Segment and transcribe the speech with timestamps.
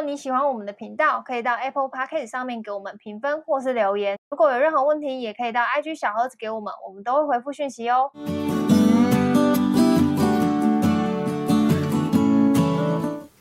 [0.00, 4.18] 果你喜欢我们的频道，可以到 Apple Podcast 上面给我们评分或是留言。
[4.30, 8.10] 如果有任何问题，也可以到 IG 小盒子给我们，我们都会回复讯息哦。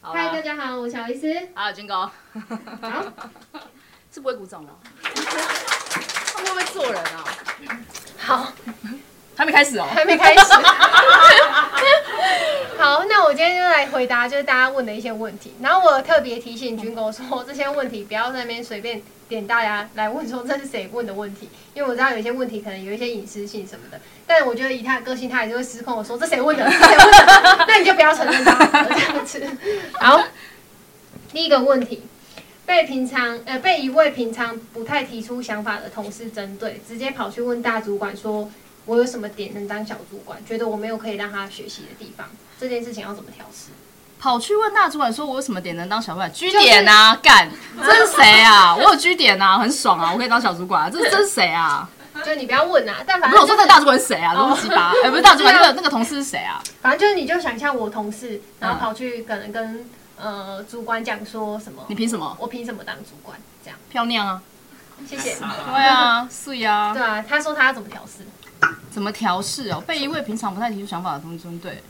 [0.01, 1.47] 嗨，大家好，我是小医师。
[1.55, 1.95] 好，军哥。
[1.95, 2.11] 好，
[4.11, 4.71] 是不会鼓掌吗？
[6.35, 7.23] 他们会不会做人啊？
[8.17, 8.51] 好。
[9.39, 10.41] 还没开始哦，还没开始。
[12.77, 15.53] 好，那我今天就来回答，就是大家问的一些问题。
[15.61, 23.97] 然后我特别提醒军哥说，这些问题不要在那边随便点大家来问，说这是谁问的问题，因为我知道有些问题可能有一些隐私性什么的。
[24.27, 25.95] 但我觉得以他的个性，他也是会失控。
[25.95, 26.69] 我说这谁问的？
[26.69, 27.65] 谁问的？
[27.65, 29.41] 那你就不要承认他这样子。
[30.01, 30.21] 好，
[31.31, 32.03] 第一个问题，
[32.65, 38.51] 被平常呃被一位平常不太提出想法的同事针对，直接跑去问大主管说。
[38.89, 40.43] 我有什么点能当小主管？
[40.43, 42.27] 觉得我没有可以让他学习的地方，
[42.59, 43.67] 这件事情要怎么调试？
[44.19, 48.75] 跑去问大主管说：“我有什么点能当小主管？”G 点啊，干、 就是，这是谁啊？
[48.75, 50.89] 我有 G 点啊，很爽啊，我可以当小主管啊。
[50.89, 51.87] 这是这是谁啊？
[52.25, 54.33] 就你不要问啊，但反正、就是、不是我说这个大主管是谁啊？
[54.35, 54.91] 东西吧？
[55.05, 56.59] 哎，不是大主管，那个那个同事是谁啊？
[56.81, 59.87] 反正就是你就想象我同事，然后跑去可能跟
[60.17, 61.85] 呃主管讲说什么？
[61.87, 62.35] 你凭什么？
[62.39, 63.39] 我凭什么当主管？
[63.63, 64.41] 这样漂亮啊！
[65.07, 65.37] 谢谢。
[65.37, 66.93] 对啊，是啊。
[66.93, 68.25] 对啊，他说他要怎么调适？
[68.91, 69.81] 怎么调试哦？
[69.85, 71.81] 被一位平常不太提出想法的同事针对，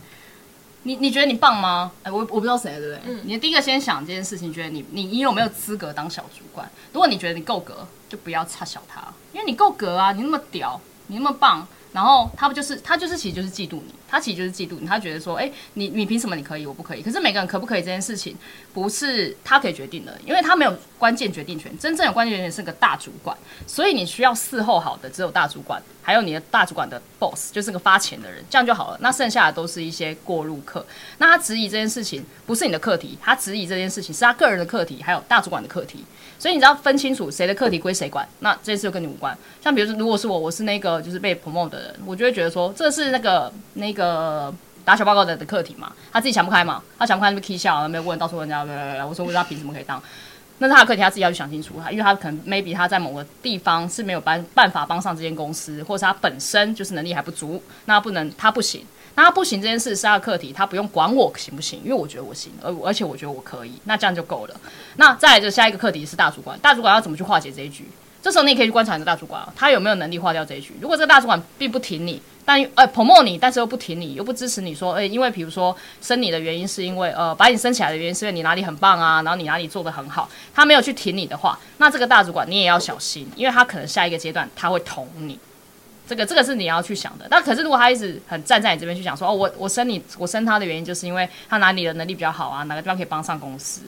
[0.83, 1.91] 你你觉得你棒吗？
[2.03, 3.13] 哎，我我不知道谁，对不对？
[3.13, 6.69] 嗯，你第一个先想这件事情，觉得你你你有没有资格当小主管？
[6.93, 9.01] 如果你觉得你够格，就不要差小他，
[9.33, 17.01] 因为你够格啊，你那么屌，你那么棒，然后他不就是他就是其实就是嫉妒你，他其实就是嫉妒你，他觉得说，哎，你你凭什么你可以，我不可以？
[17.01, 18.35] 可是每个人可不可以这件事情，
[18.73, 20.77] 不是他可以决定的，因为他没有。
[20.99, 23.33] 关键决定权，真正有关键决定权是个大主管，
[23.65, 28.97] 所以你需要伺候好的只有大主管，还有你的大主管的 boss，就是个发钱的人，这样就好了。
[28.99, 30.85] 那剩下的都是一些过路客。
[31.19, 36.03] 那他质疑这件事情不是你的课题，他质疑这件事情是他个人的课题，还有大主管的课题。
[36.39, 39.37] 所以你只要分清楚谁的课题归谁管，那这件事就跟你无关。
[39.61, 44.51] 像比如说，如果是我，我是那个就是被 promote 的人，我就会觉得说，这是那个那个
[44.85, 50.01] 打小报告的的课题嘛，他自己想不开嘛，他想不开就 k 笑，没有问，到处问人家，来来来我说问他凭什么可以当？
[50.61, 51.75] 那是他的课题，他自己要去想清楚。
[51.83, 58.85] 他因为他可能 maybe 他在某个地方是没有办办法帮上这间公司，或者他本身就是能力还不足，那不能，他不行。
[59.19, 64.55] 那他不行这件事是他的课题，他不用管我行不行，因为我觉得我行，而而且我觉得我可以，那这样就够了。
[64.95, 67.83] 那再来就下一个课题是大主管，大主管要怎么去化解这一局？
[68.21, 70.73] 这时候你也可以去观察你的大主管，他有没有能力化掉这一局。
[70.79, 85.37] 如果这个大主管并不挺你，但呃 promote 你，但是又不挺你，又不支持你说，诶，因为比如说升你的原因是因为呃把你升起来的原因是因为你哪里很棒啊，然后你哪里做得很好，他没有去挺你的话，那这个大主管你也要小心，因为他可能下一个阶段他会捅你。
[86.09, 87.27] 这个这个是你要去想的。
[87.29, 93.81] 那可是如果他一直很站在你这边去讲说，哦，我我升你，我升他的原因就是因为他哪里的能力比较好啊，哪个地方可以帮上公司。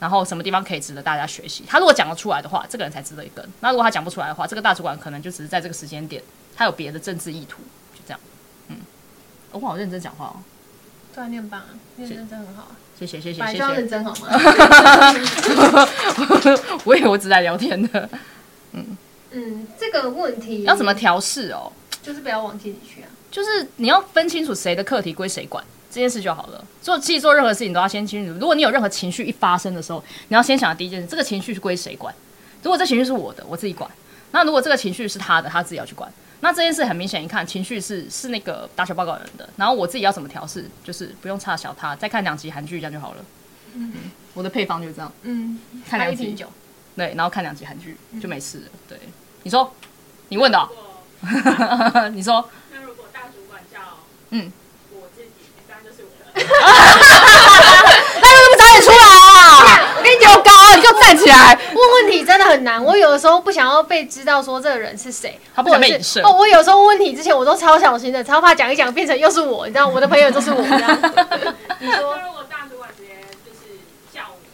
[0.00, 1.64] 然后什么地方可以值得大家学习？
[1.66, 3.44] 他如果讲得出来的话，这个人才值得一跟。
[3.60, 6.22] 那如果他讲不出来的话，这个大主管可能就只是在这个时间点，
[6.54, 7.62] 他有别的政治意图，
[7.94, 8.20] 就这样。
[8.68, 8.76] 嗯，
[9.52, 10.36] 我好认真讲话哦。
[11.14, 12.76] 对啊，你很棒啊，你认真很好啊。
[12.98, 14.28] 谢谢谢谢认真好吗？
[16.84, 18.08] 我以为我只在聊天的。
[18.72, 18.96] 嗯
[19.34, 21.70] 嗯，这个问题要怎么调试哦？
[22.02, 23.08] 就是不要往心里去啊。
[23.30, 25.62] 就是你要分清楚谁的课题归谁管。
[25.90, 26.64] 这件事就好了。
[26.82, 28.32] 做其实做任何事情都要先清楚。
[28.40, 32.12] 如果你有任何情绪一发生的时候，你要先想的第一件事，这个情绪是归谁管？
[32.62, 33.88] 如果这情绪是我的，我自己管。
[34.32, 36.12] 那如果这个情绪是他的，他自己要去管。
[36.40, 39.48] 那这件事很明显，一看情绪是是那个打小报告人的。
[39.56, 40.68] 然后我自己要怎么调试？
[40.82, 43.24] 就是不用差小他，再看两集韩剧这样就好了。
[43.74, 43.92] 嗯，
[44.34, 45.12] 我的配方就是这样。
[45.22, 45.58] 嗯，
[45.88, 46.46] 看两集酒。
[46.96, 48.64] 对，然后看两集韩剧就没事了。
[48.88, 48.98] 对，
[49.44, 49.72] 你说，
[50.28, 50.68] 你问的哦。
[52.12, 52.48] 你说。
[52.72, 53.78] 那如果大主管叫
[54.30, 54.50] 嗯。
[54.90, 56.42] 我自己一张就是我的！
[58.20, 59.94] 那为什么早点出来啊？
[59.96, 61.58] 我跟你讲，高，你就站起来。
[61.74, 62.82] 问问题真的很难。
[62.82, 66.22] 我有的时候不想要被知道说这个人是谁，他不想被影射。
[66.22, 70.62] 哦，我有时候问问题之前我都超小心的，超怕讲一讲变成又是我，你知道，我的朋友都是我。
[70.62, 70.98] 这样
[71.80, 73.76] 你说，如果大主管直接就是
[74.12, 74.48] 叫你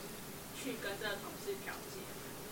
[0.60, 2.00] 去跟这个同事调解，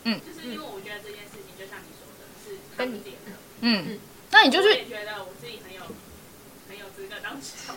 [0.04, 3.98] 嗯，就是因为我觉得这件事情就像你说的是跟你点的，嗯，
[4.30, 4.68] 那你就去。
[4.68, 5.82] 很有。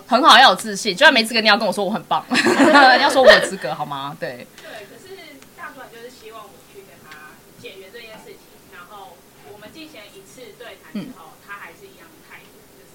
[0.07, 0.93] 很好，要有自信。
[0.93, 4.15] 就算没资格，你要跟我说我很棒，你要说我有资格好吗？
[4.19, 4.45] 对。
[4.57, 5.15] 对，可是
[5.57, 7.31] 大主管就是希望我去跟他
[7.61, 8.37] 解决这件事情，
[8.73, 9.15] 然后
[9.53, 12.91] 我们进行一次对谈之后，嗯、他还是一样的态度，就是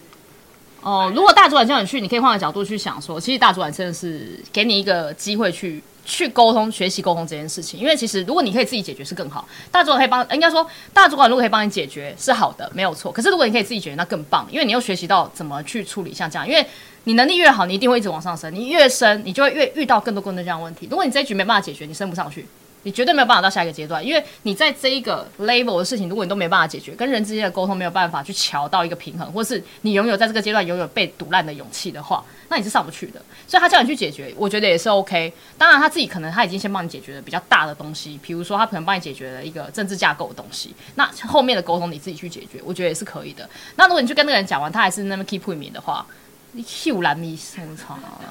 [0.83, 7.79] 哦，如果大主管叫你去，你可以换个角度去想说，其实大主管真的是给你一个机会去去沟通、学习沟通这件事情。
[7.79, 13.13] 因为其实如果你可以自己解决是更好，大主管可以帮，应该说大主管如果可以帮你解决是好的，没有错。
[13.13, 16.49] 可是如果你可以自己解决，那更棒，因为你又学习到怎么去处理像这样。
[16.49, 16.65] 因为
[17.05, 20.89] 你能力越好，你一定会一直往上升，你越升，你就会越遇到更多更多这样问题。
[20.91, 22.47] 如果你这一局没办法解决，你升不上去。
[22.87, 33.21] 你绝对没有办法到下一个阶段，因为你在这一个 level 的事情，如果你都没办法解决，跟人之间的沟通没有办法去乔到一个平衡，或是你拥有在这个阶段拥有被堵烂的勇气的话，那你是上不去的。
[33.49, 35.33] 所以他叫你去解决，我觉得也是 OK。
[35.59, 43.51] 当然他自己可能他已经先帮你解决了比较大的东西，比如说他可能帮你解决了一个政治架构的东西，那后面的沟通你自己去解决，我觉得也是可以的。
[43.75, 46.07] 那如果你去跟那个人讲完，他还是那么 keep 不明的话，
[46.53, 47.77] 你 Q 蓝咪什么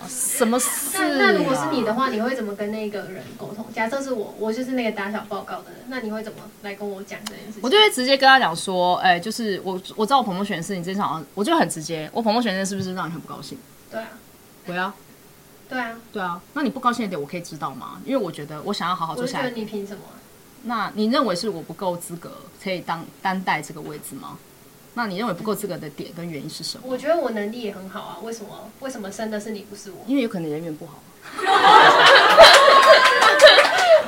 [0.08, 1.00] 什么事、啊？
[1.00, 3.66] 那那如果是你的话，你会怎么跟那个人沟通？
[3.74, 7.62] 假设是我，我就是那个打小报告的人，那你会怎么来跟我讲这件事情？
[7.62, 13.58] 我就会直接跟他讲说，哎、欸，就是我我知道我 promotion 的事情，真好像我就很直接，我 promotion 的是不是让你很不高兴？
[13.92, 14.08] 对啊，
[14.66, 14.96] 对啊，
[15.70, 16.42] 对啊，对啊。
[16.54, 18.02] 那你不高兴的点，我可以知道吗？
[18.06, 19.44] 因为我觉得我想要好好做下来。
[19.44, 20.02] 我觉得你凭什么？
[20.64, 22.32] 那你认为是我不够资格
[22.64, 24.38] 可以当担待这个位置吗？
[24.96, 26.84] 那你认为不够资格的点跟原因是什么？
[26.88, 28.70] 我觉得我能力也很好啊，为什么？
[28.80, 29.98] 为什么生的是你不是我？
[30.08, 31.04] 因为有可能人缘不好。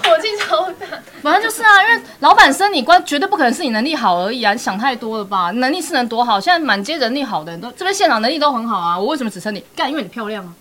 [0.04, 0.88] 火气超大。
[1.22, 4.54] 反正就是啊，因为老板生你官，绝对不可能是你能力好而已啊！
[4.54, 5.52] 你想太多了吧？
[5.52, 6.40] 能力是能多好？
[6.40, 9.62] 现在满街人力好的人都这边现场能力都很好啊，我为什么只生你？
[9.76, 10.56] 干，因为你漂亮啊！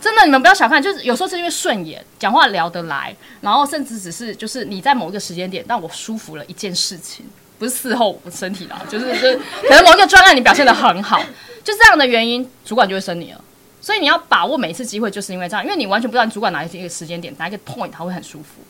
[0.00, 7.24] 真的，你们不要小看，就是有时候是因为顺眼，讲话聊得来，然后甚至只是就是你在某一个时间点让我舒服了一件事情。
[7.58, 9.36] 不是伺候我身体啦，就 是就是，
[9.68, 11.20] 可能某一个专案你表现得很好，
[11.62, 13.40] 就这样的原因，主管就会升你了。
[13.80, 18.62] 所以你要把握每一次机会，就是因为这样，因为你完全不知道主管哪一个时间点哪一个 point 他会很舒服。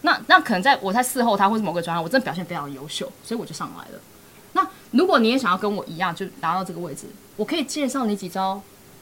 [0.00, 4.00] 那那可能在我在伺候他或是某个专案，我真的表现非常优秀，所以我就上来了。
[4.54, 7.06] 那如果你也想要跟我一样，就达到这个位置，
[7.36, 8.60] 我可以介绍你几招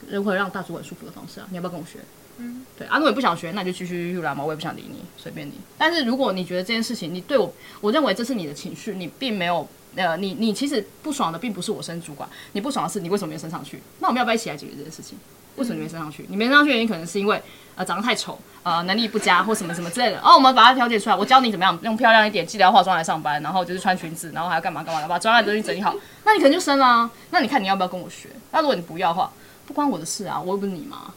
[0.08, 1.98] 如何让大主管舒服的方式啊，你要不要跟我学？
[2.40, 5.52] 嗯，对啊，如果你不想学，那你就继续来嘛，我也不想理你，随便你。
[5.76, 13.82] 但是如果你觉得这件事情，你对我，我认为这是你的情绪，你并没有，呃，你你其实不爽的并不是我升主管，你不爽的是你为什么没有升上去？
[13.98, 15.18] 那我们要不要一起来解决这件事情？
[15.56, 16.24] 为什么你没升上去？
[16.28, 17.42] 你没升上去原因可能是因为
[17.74, 20.18] 呃长得太丑，呃能力不佳或什么什么之类的。
[20.20, 25.94] 哦，我们把它调解出来，我教你怎么样用漂亮一点，记得要化妆来上班，然后就是穿裙子，然后还要干嘛干嘛，把专案东西整理好，
[26.24, 27.10] 那你可能就升了啊。
[27.30, 28.28] 那你看你要不要跟我学？
[28.52, 29.30] 那如果你不要的话，
[29.66, 31.12] 不关我的事啊，我又不是你嘛。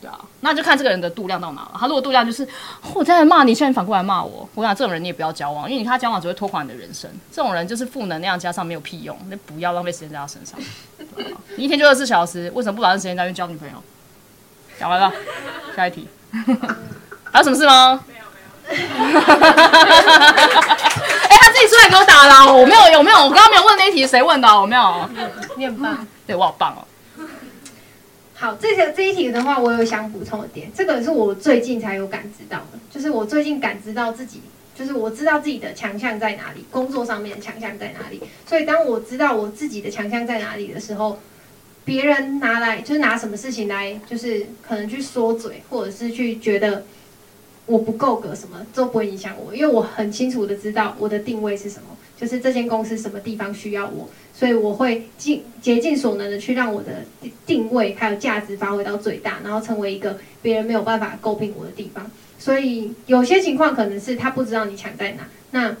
[0.00, 1.72] 对啊，那就看这个人的度量到哪了。
[1.78, 2.46] 他如果度量就是
[2.94, 7.10] 我在骂你，现在反过来骂我，我想这种人你也不要交往，因为你跟他交往只会拖垮你的人生。
[7.32, 10.58] 这种人就是负能量加上没有屁用，那不要浪费时间在他身上。
[11.56, 13.74] 你一天就二十四小时，为什么不把这时间拿去交女朋友？
[14.78, 15.12] 讲完了，
[15.74, 16.06] 下一题。
[17.32, 18.00] 还有什么事吗？
[18.06, 18.24] 没有
[19.06, 19.20] 没有。
[19.20, 19.24] 哎、
[21.28, 23.18] 欸，他自己出来给我打了，我没有有没有？
[23.18, 24.48] 我刚刚没有问那一题，谁问的？
[24.48, 25.10] 我没有。
[25.56, 26.86] 你很棒，对我好棒哦。
[28.40, 34.40] 好，这个这一题的话，我有想补充的点，这个是我最近才有感知到的，就是我最近感知到自己，
[34.76, 38.22] 就是我知道自己的强项在哪里，工作上面的强项在哪里。
[38.46, 41.18] 所以当我知道我自己的强项在哪里的时候，
[41.84, 46.84] 别人拿来就是拿什么事情来，就是可能去说嘴，或者是去觉得
[47.66, 51.88] 我不够格什么，都不会影响我，因为我很清楚的知道我的定位是什么。
[52.20, 56.88] 就是这间公司什么地方需要我，所以我会尽竭尽所能的去让我的
[57.46, 62.10] 定位还有价值发挥到最大，然后成为一个别人没有办法诟病我的地方。
[62.38, 65.76] 所以有些情况可能是他不知道你强在哪，那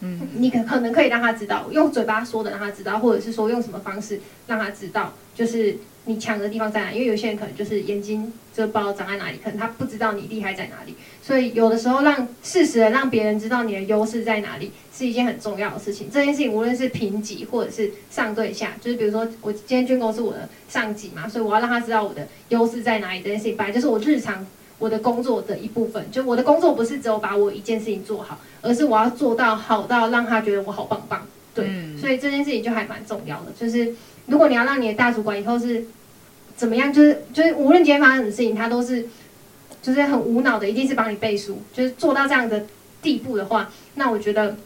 [0.00, 5.76] 嗯，你可可能可以让他知道，用嘴巴说的让他知道，或者是说用什么方式让他知道，就是。
[6.08, 6.90] 你强的地方在哪？
[6.90, 10.94] 因为有些人可能就是眼睛就不知道长在哪里，可能他不知道你厉害在哪里。
[11.22, 16.08] 所以有的时候让适时的让别人知道你的优势在哪里，是一件很重要的事情。
[16.10, 23.20] 这件事情无论是平级或者是上对下，就是比如说我今天军工是我的上级嘛，所以我要让他知道我的优势在哪里。
[23.20, 24.46] 这件事情本来就是我日常
[24.78, 26.10] 我的工作的一部分。
[26.10, 31.26] 就我的工作不是只有把我一件事情做好，而是我要做到好到让他觉得我好棒棒。
[31.54, 33.52] 对，嗯、所以这件事情就还蛮重要的。
[33.60, 35.84] 就是如果你要让你的大主管以后是。
[36.58, 36.92] 怎么样？
[36.92, 39.08] 就是就是，无论今天发生什么事情，他都是
[39.80, 41.62] 就是很无脑的，一定是帮你背书。
[41.72, 42.66] 就是做到这样的
[43.00, 44.56] 地步的话，那我觉得，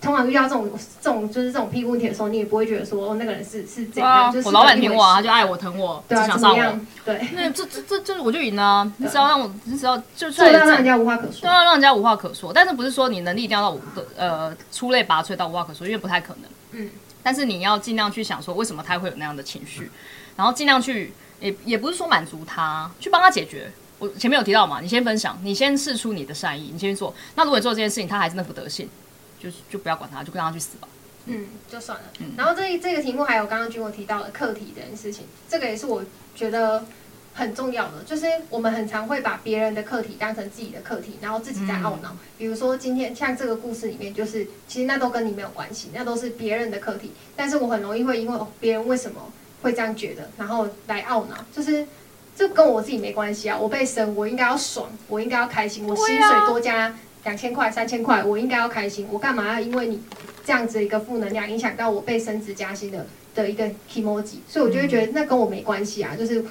[0.00, 4.08] 通常遇到这种这种就是这种屁股问题的时候，你也不会觉得说哦，那个人是是这样。
[4.08, 6.80] 啊、就是我老板挺我，他就爱我疼我，对啊，想上我。
[7.04, 8.88] 对，那这这这就是我就赢了。
[8.98, 12.52] 你只要让我，你只要就做到让人家无话可说，对啊让人家无话可说。
[12.52, 16.44] 但是不是说你能力一定要到五个呃出类拔萃到无话可说，因为不太可能。
[16.70, 16.90] 嗯。
[17.22, 19.90] 但是你要尽量去想说，为什么他会有那样的情绪。
[20.36, 23.70] 然后尽量去，也也不是说满足他，去帮他解决。
[23.98, 27.14] 我前面有提到嘛，你先分享，你先试出你的善意，你先去做。
[27.34, 28.88] 那如果你做这件事情，他还是那副德性，
[29.42, 30.86] 就是就不要管他，就让他去死吧。
[31.24, 32.04] 嗯，就算了。
[32.20, 36.84] 嗯、然后这这个题目还有刚刚君我提到的课题这件事情，这个也是我觉得
[37.32, 42.10] 很重要的，就是我们很常会把别人的课题当成自己的课题，然后自己在懊恼。
[42.10, 47.12] 嗯、比如说今天像这个故事里面，就是其实那都跟你没有关系，那都是别人的课题。
[47.34, 49.32] 但是我很容易会因为别人为什么
[49.66, 51.86] 会这样觉得，然后来懊恼，就是
[52.34, 53.58] 这跟我自己没关系啊！
[53.58, 56.94] 我被生，我应该要爽，我应该要开心，我薪水多加
[57.24, 60.00] 两千块、三千块，我应该要开心，我干嘛要因为你？
[60.46, 63.04] 这样子一个负能量影响到我被升职加薪的
[63.34, 66.44] 的一个 kimoji，所以我就会觉得那跟我没关系啊，就是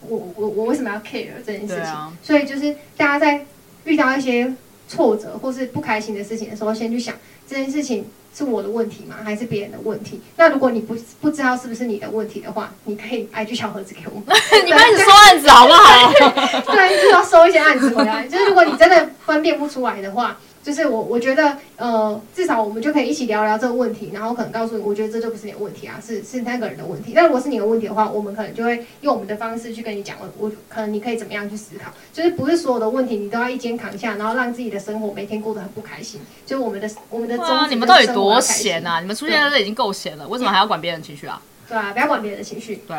[0.00, 1.84] 我我我为什么要 care 这件事情？
[1.84, 3.46] 啊、所以就是大家在
[3.84, 4.52] 遇到一些
[4.88, 7.14] 挫折或是不开心的事情的时候，先去想
[7.46, 9.16] 这件事情是我的问题吗？
[9.24, 10.20] 还是别人的问题？
[10.36, 16.12] 那如果你不不知道是不是你的问题的话，你可以 IG 小盒子给我们， 你开始收案子好不好？
[16.74, 18.26] 对，就是要收一些案子回来。
[18.28, 20.36] 就是如果你真的分辨不出来的话。
[20.68, 27.12] 就是我，我觉得，呃，至少我们就可以一起聊聊这个问题，然后可能告诉你，我觉得这就不是你的问题啊，是是那个人的问题。
[27.14, 36.20] 但如果是你的问题的话，我们可能就会用我们的方式去跟你讲，我我可能你可以怎么样去思考，就是不是所有的问题你都要一肩扛下，然后让自己的生活每天过得很不开心。
[36.44, 39.00] 就是我们的我们的哇，你们到底多闲啊？
[39.00, 41.40] 你们出现在这已经够闲了，为什么还要管别人情绪啊？
[41.66, 42.82] 对啊，不要管别人的情绪。
[42.86, 42.94] 对，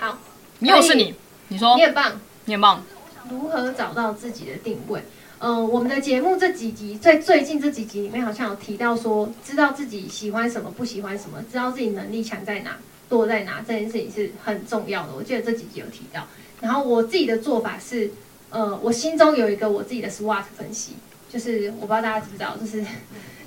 [0.00, 0.18] 好，
[0.58, 1.14] 又是你，
[1.46, 2.82] 你说你很棒，你很棒。
[3.30, 5.00] 如何找到自己的定位？
[5.38, 12.78] 嗯、我们的节目这几集，在最近这几集里面，好像有提到说，知道自己喜欢什么，不喜欢什么，知道自己能力强在哪，
[13.10, 15.12] 弱在哪，这件事情是很重要的。
[15.14, 16.26] 我记得这几集有提到。
[16.60, 18.10] 然后我自己的做法是，
[18.48, 20.94] 呃，我心中有一个我自己的 SWOT 分析，
[21.30, 22.82] 就是我不知道大家知不知道，就是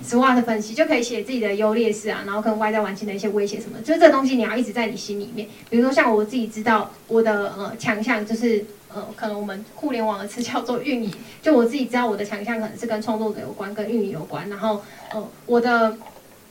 [0.04, 5.48] SWOT 分析就可以写自己的优劣势啊，然后跟外在环境的一些威胁什么，就是这东西你要一直在你心里面。
[5.68, 8.64] 比如说像我自己知道我的呃强项就是。
[8.92, 14.50] 呃，可能我们互联网的词叫做运营，就我自己知道我的强项可能是跟创作者有关，跟运营有关。
[14.50, 15.96] 然后，呃，我的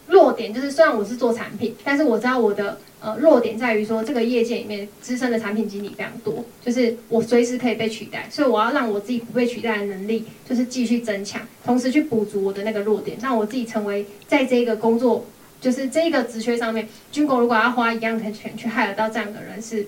[0.10, 15.26] 弱点就是虽然我是做产品，但是我知道我的呃弱点在于说这个业界里面资深的产品经理非常多，就是我随时可以被取代，所以我要让我自己不被取代的能力就是继续增强，同时去补足我的那个弱点，让我自己成为在这个工作
[15.62, 19.88] 就是这个职缺上面，军狗如果要花一样的钱去害得到这样的人是。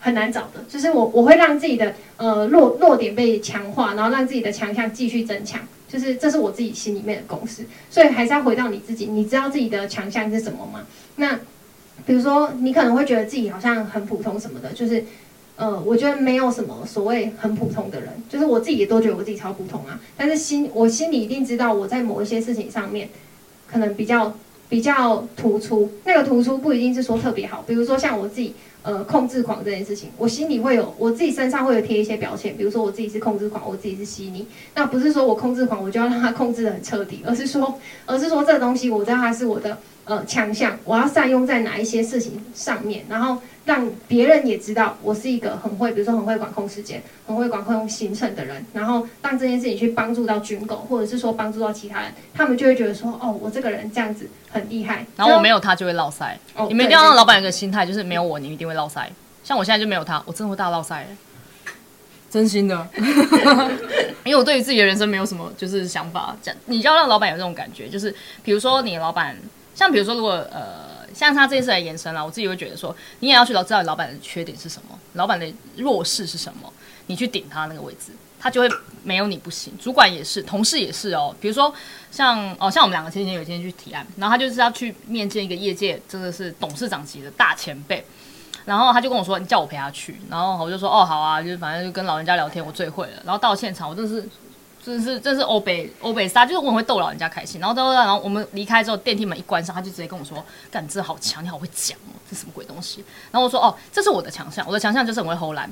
[0.00, 7.64] 很难找的，就是我我会让自己的呃弱弱点被强化，然后让自己的强项继续增强，就是这是我自己心里面的公式。
[7.90, 10.86] 所以还是要回到你自己，你知道自己的强项是什么吗？
[11.16, 11.40] 那
[12.06, 15.04] 比如说你可能会觉得自己好像很普通什么的，就是
[15.56, 19.98] 呃，我觉得没有什么所谓很普通的人，就是我自己也都觉得我自己超普通啊。
[20.16, 23.08] 但是心我心里一定知道我在某一些事情上面
[23.66, 24.34] 可能比较
[24.68, 28.54] 比较突出，那个突出不一定是说特别好，比如说像我自己。
[28.82, 34.46] 呃，控制狂这件事情，我心里会有，我自己身上会有贴一些标签，比如说我自己是控制狂，我自己是吸泥。
[34.74, 39.76] 那不是说我控制狂，我就要让他控制得很彻底，而是说，而是说这个东西我知道它是我的
[40.08, 43.40] 呃强项，我要善用在哪一些事情上面，然后。
[43.68, 55.04] 让别人也知道我是一个很会，比如说很会管控时间、很会管控行程的人，然后让这件事情去帮助到军狗，或者是说帮助到其他人，他们就会觉得说，哦，我这个人这样子很厉害。
[55.16, 56.38] 然后我没有他就会落赛。
[56.54, 59.10] 哦，你们一定要让老板有个心态，就是没有我，你一定会落赛。
[59.44, 61.06] 像我现在就没有他，我真的会大落赛。
[62.30, 62.88] 真心的，
[64.24, 66.34] 因为我对于自己的人生没有什么就是想法。
[66.40, 69.36] 讲，你就要让老板有这种感觉，就是比如说你老板，
[69.78, 70.98] 像比如说如果呃。
[71.14, 76.72] 像他这一次来延伸了，我自己会觉得说，你也要去知道老板的缺点是什么，老板的弱势是什么，
[77.06, 78.70] 你去顶他那个位置，他就会
[79.02, 79.72] 没有你不行。
[79.80, 81.34] 主管也是，同事也是哦。
[81.40, 81.74] 比如说
[82.12, 88.04] 像哦，像我们两个前几天有一天去提案，然后他就是要去面见一个业界真的是董事长级的大前辈，
[88.64, 93.22] 然后他就跟我说，你叫我陪他去，然后我就说哦好啊，就是反正就跟老人家聊天，我最会了。
[93.24, 94.28] 然后到现场，我真的是。
[94.88, 97.60] 真是真是欧北欧北沙，就是我很会逗老人家开心。
[97.60, 100.42] 然后到然后我们离开之后，电梯门一关上，他就直接跟我说
[100.72, 105.70] ：“干，你真的好强，你好会讲哦，这什么鬼东西？”然后我说：“哦，这是我的强项，我的强项就是很会 hold 拦。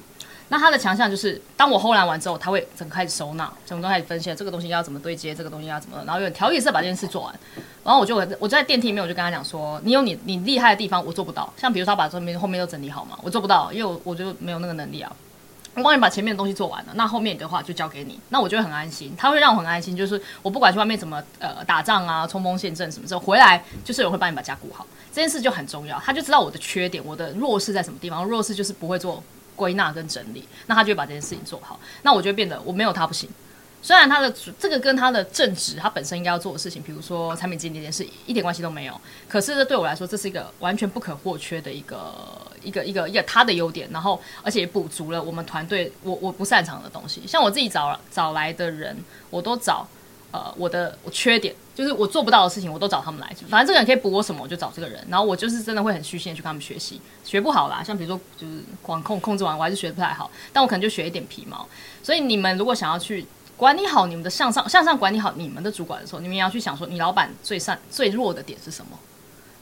[0.48, 7.34] 那他的强项就是，当我 hold 拦完之后，他会整开始收纳，整个开始分析这个东西要怎么对接，这个东西要怎么，然后有条理式把这件事做完。
[7.82, 11.52] 然后我就我就在电梯里面，我就跟他讲说：你有你你厉害的地方，我做不到。
[11.56, 15.10] 像比如说他把这边后面都整理好嘛，我做不到，因为我我就没有那个能力啊。”
[15.76, 19.14] 我帮你把前面的东西做完了，那后面的话就交给你，那我就会很安心。
[19.16, 26.00] 他会让我很安心，就是我不管去外面怎么呃打仗啊、冲锋陷阵什么时候回来，就是有人会帮你把家顾好，这件事就很重要。
[26.00, 29.22] 他就知道我的缺点，我的弱势在什么地方，弱势就是不会做
[29.54, 33.28] 归纳跟整理，那他就会把这件事情做好，那我就会变得我没有他不行。
[33.86, 34.28] 虽然他的
[34.58, 39.00] 这个跟他的正职，他本身应该要做的事情，比如说产品经理这件事，一点关系都没有。
[39.28, 42.12] 可是这对我来说，这是一个完全不可或缺的一个
[42.64, 43.88] 一个一个一个他的优点。
[43.92, 47.22] 然后，而且也补足了我们团队我我不擅长的东西。
[47.28, 48.96] 像我自己找找来的人，
[49.30, 49.86] 我都找
[50.32, 53.32] 呃我的我缺点，就是我做不到的事情，我都找他们来。
[53.48, 55.06] 反正这个人可以补我什么，我就找这个人。
[55.08, 61.64] 然后我就是真的会很虚心的去跟他们学习，学不好啦，像比如说就是管控控制完，我还是学的不太好，但我可能就学一点皮毛。
[62.02, 63.24] 所以你们如果想要去
[63.56, 68.98] 管理好你们的向上向上管理好你们的主管的时候，你们也要去想说，你老板最善最弱的点是什么？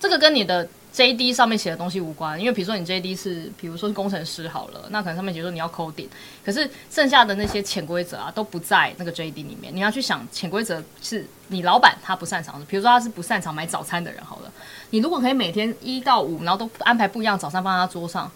[0.00, 0.68] 这个跟你的。
[0.94, 6.06] JD 上面写的东西无关，因为比如说你 JD 是，比如说是工程师好了，那可能上面比如说你要 coding，
[6.44, 9.74] 可是剩下的那些潜规则啊都不在那个 JD 里面。
[9.74, 14.52] 你要去想潜规则是你老板他不擅长的，比如说他是不擅长买早餐的人好了，
[14.90, 18.30] 你如果可以每天一到五，然后都安排不一样早餐放在他桌上，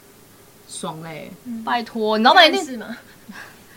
[0.68, 1.30] 爽嘞！
[1.44, 2.96] 嗯、拜托，你老板一定是吗？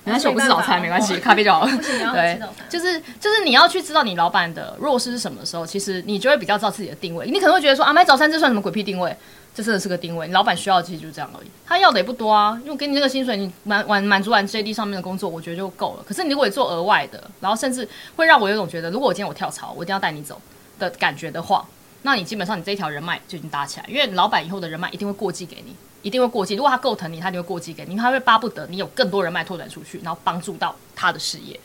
[0.03, 1.71] 没关系，我不吃早餐，没关系，咖啡就好了。
[2.13, 2.39] 对，
[2.69, 7.29] 就是就是你要去知道你老板的弱势是什么的时候，其实你就会比较知道自己的定位。
[7.29, 9.15] 你可能会觉得说啊，买早餐这算什么鬼屁定位？
[9.53, 10.25] 这真的是个定位。
[10.27, 11.47] 你老板需要的其实就是这样而已。
[11.65, 16.03] 他要的也不多啊，因为给你那个薪水，你满满满足完 JD 上面的工作，我觉得就够了。
[16.07, 20.41] 可是你如果做额外的，然后甚至会让我有种觉得，如果我今天我跳槽，我一定要带你走
[20.79, 21.65] 的感觉的话，
[22.03, 25.75] 那你基本上你这一条人脉就已经搭起来，因为老板以后的人脉一定会过继给你。
[26.01, 31.59] 一定会过继，如果他够疼你，他就会过继给你，他会巴不得你有更多人脉拓展出去，然后帮助到他的事业。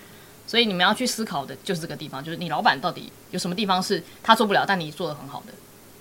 [0.47, 5.53] 所以你们要去思考的就是这个地方，就是你老板到底有什么地方是他做不了，但你做得很好的。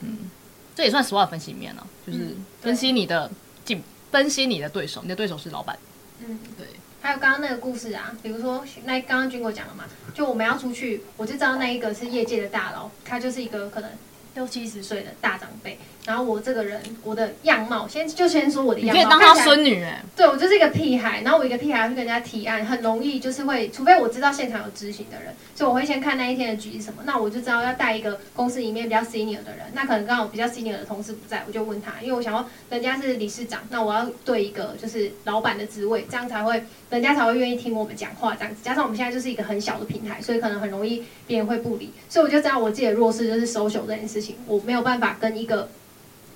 [0.01, 0.29] 嗯，
[0.75, 3.31] 这也算 SWOT 分析里面了，就是分析你的
[3.63, 5.77] 进，分析你的对手，你的对手是老板。
[6.19, 6.67] 嗯，对。
[7.01, 13.89] 还有刚刚那个故事啊，比如说那刚刚军哥讲了嘛，就我们要出去，我就知道那一个是业界的大佬，他就是一个可能
[14.35, 15.77] 六七十岁的大长辈。
[16.05, 18.93] 然后我这个人，我的样貌，先就先说我的样貌。
[18.93, 20.03] 你可以当他孙女哎。
[20.15, 21.21] 对，我就是一个屁孩。
[21.21, 27.01] 然后我一个屁孩去跟人家提案，很容易就是会，除非我知道现场有执行的人，所以我会先看那一天的局是什么。
[27.05, 29.65] 那我就知道要带一个公司里面比较 senior 的人。
[29.73, 38.61] 那可能刚好比较 senior 的同事不在，我就问他，因为我想要人家是理事长，那我要对一个就是老板的职位，这样才会人家才会愿意听我们讲话这样子。
[38.61, 41.91] 加上我们现在就是一个很小的平台，所以可能很容易别人会不理。
[42.07, 45.69] 所以我就知道我自己的弱势就是 social 这件事情，我没有办法跟一个。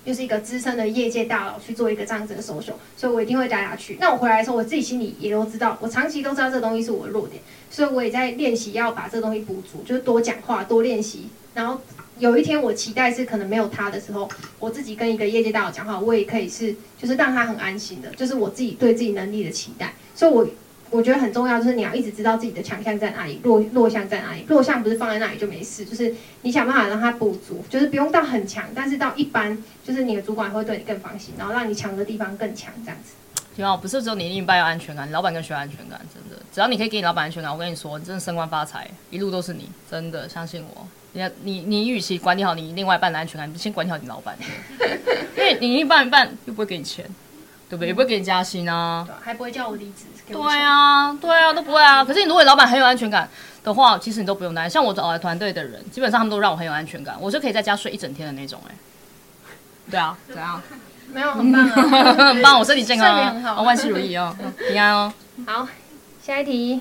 [0.02, 3.98] 就是一个资深的业界大佬去做一个这样子的首秀所以我一定会带他去。
[4.00, 11.28] 那我回来的时候，我自己心里也都知道，我长期都知道这东西是我的弱点，所以我也在练习要把这东西补足，就是多讲话，多练习。
[11.52, 11.78] 然后
[12.18, 14.26] 有一天我期待是可能没有他的时候，
[14.58, 19.92] 我自己跟一个业界大佬讲话，我也可以是就是让他很安心的，就是我自己对自己能力的期待。
[20.14, 20.48] 所以我。
[20.90, 24.44] 我觉得很重要，就是你要一直知道自己的强项在哪里，弱弱项在哪里。
[24.48, 33.14] 弱项不是放在那里就没事，就是你想办法让它补足，就是不用到很强，但是到一般，就是你的主管会对你更放心，然后让你强的地方更强，这样子。
[33.54, 36.42] 挺好，不是只有你另一半有安全感，你老板更需要安全感，真的。
[36.52, 40.86] 只要你可以给你老板安全感，我跟你说，你真的升官发财，一路都是你，真的相信我。
[41.12, 44.36] 你你你，与其管理好你另外一半的安全感，你先管理好你老板，
[45.36, 47.04] 因为你另一半一半又不会给你钱。
[47.70, 47.86] 对不对？
[47.86, 50.06] 也不会给你加薪啊，还不会叫我离职。
[50.28, 52.04] 对啊，对啊，都不会啊。
[52.04, 53.28] 可是你如果老板很有安全感
[53.62, 54.70] 的话，其实你都不用担心。
[54.74, 58.74] 像我找来团队的人，基本上他们都让我很有安全感，我是可以在家睡一整天的那种哎。
[59.88, 60.60] 对啊，怎样？
[61.12, 63.08] 没有，很棒啊， 很棒，我身体健康
[63.44, 64.36] 啊，万事如意哦，
[64.68, 65.12] 平安哦。
[65.46, 65.66] 好，
[66.24, 66.80] 下一题，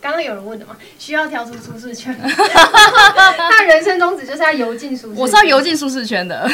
[0.00, 2.14] 刚刚有人问的嘛，需要跳出舒适圈。
[2.18, 6.48] 他人生宗旨就是要游进舒适圈，我是要游进舒适圈的。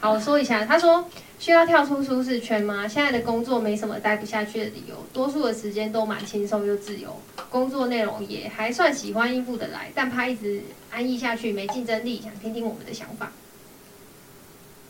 [0.00, 1.08] 好，我说一下，他说。
[1.38, 2.88] 需要跳出舒适圈吗？
[2.88, 13.30] 现在的工作没什么待不下去的理由，多数的时间都蛮轻松又自由，工作内容也还算喜欢应付的来，但怕一直安逸下去没竞争力，想听听我们的想法。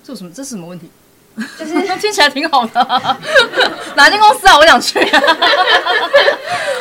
[0.03, 0.33] 这什么？
[0.33, 0.89] 这是什么问题？
[1.59, 3.17] 就是 听起来挺好的，
[3.97, 4.57] 哪间公司啊？
[4.59, 4.99] 我想去。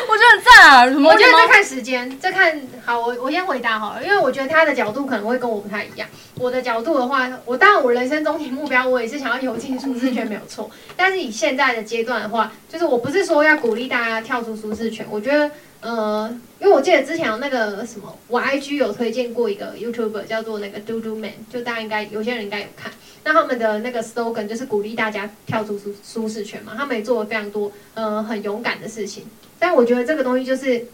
[0.09, 0.83] 我觉得很赞啊！
[0.85, 6.07] 我觉得在看时间，在看好我我先回答好了，因为我觉得他的角度可能会跟我不太一样。
[6.35, 10.69] 我的角度的话，我当然我人生终极目标，我也是想要游进舒适圈，没有错。
[10.95, 15.05] 但是以现在的阶段的话，就是我不是说要鼓励大家跳出舒适圈。
[15.09, 15.51] 我觉得，
[15.87, 22.91] 呃，因为我记得之前有那个什么，我 IG 有推荐过一个 YouTuber 叫做那个 Do Do Man，就大家应该有些人应该有看。
[23.23, 26.73] 那他们的那个 slogan 就是鼓励大家跳出舒舒适圈嘛。
[26.75, 29.23] 他们也做了非常多呃很勇敢的事情。
[29.57, 30.85] 但我觉得这个东西就是，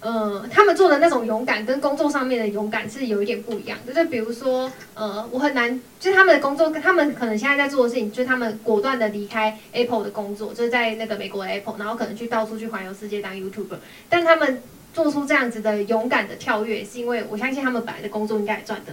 [0.00, 3.92] 呃，他们做的那种勇敢跟工作上面的勇敢是有一点不一样的。
[3.92, 13.78] 就比如说，呃，我很难，就是他们的工作，他们可能现在在做的事情，就是他们果断的离开 Apple 的工作，就是在那个美国的 Apple，然后可能去到处去环游世界当 YouTuber。
[14.08, 14.62] 但他们
[14.94, 18.92] 做出这样子的勇敢的跳跃，是因为我相信他们本来的工作应该也赚的。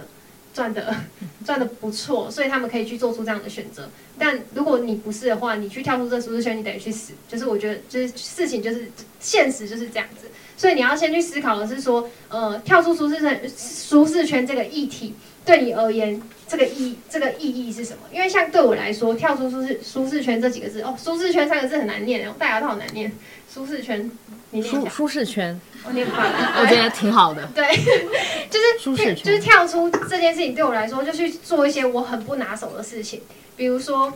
[0.54, 0.92] 赚的
[1.46, 3.88] 赚的不错，所以他们可以去做出这样的选择。
[4.18, 7.12] 但如果你不是的话，你去跳出这舒适圈，你等于去死。
[7.28, 8.90] 就是我觉得，就是事情就是
[9.20, 10.26] 现实就是这样子。
[10.58, 18.00] 所以你要先去思考的是说，呃，跳出舒适圈，舒适圈这个议题对你而言，这个意这个意义是什么？
[18.12, 23.10] 因为像对我来说，跳出舒适舒适圈这几个字，哦，舒适圈三个字很难念，大家都好难念。
[23.50, 24.10] 舒适圈
[24.50, 27.48] 你念一下舒舒适圈，我念反了，我觉得挺好的。
[27.54, 27.64] 对，
[28.50, 33.22] 就是舒适圈就是跳出这件事情对我来说，就去做一些我很不拿手的事情，
[33.56, 34.12] 比如说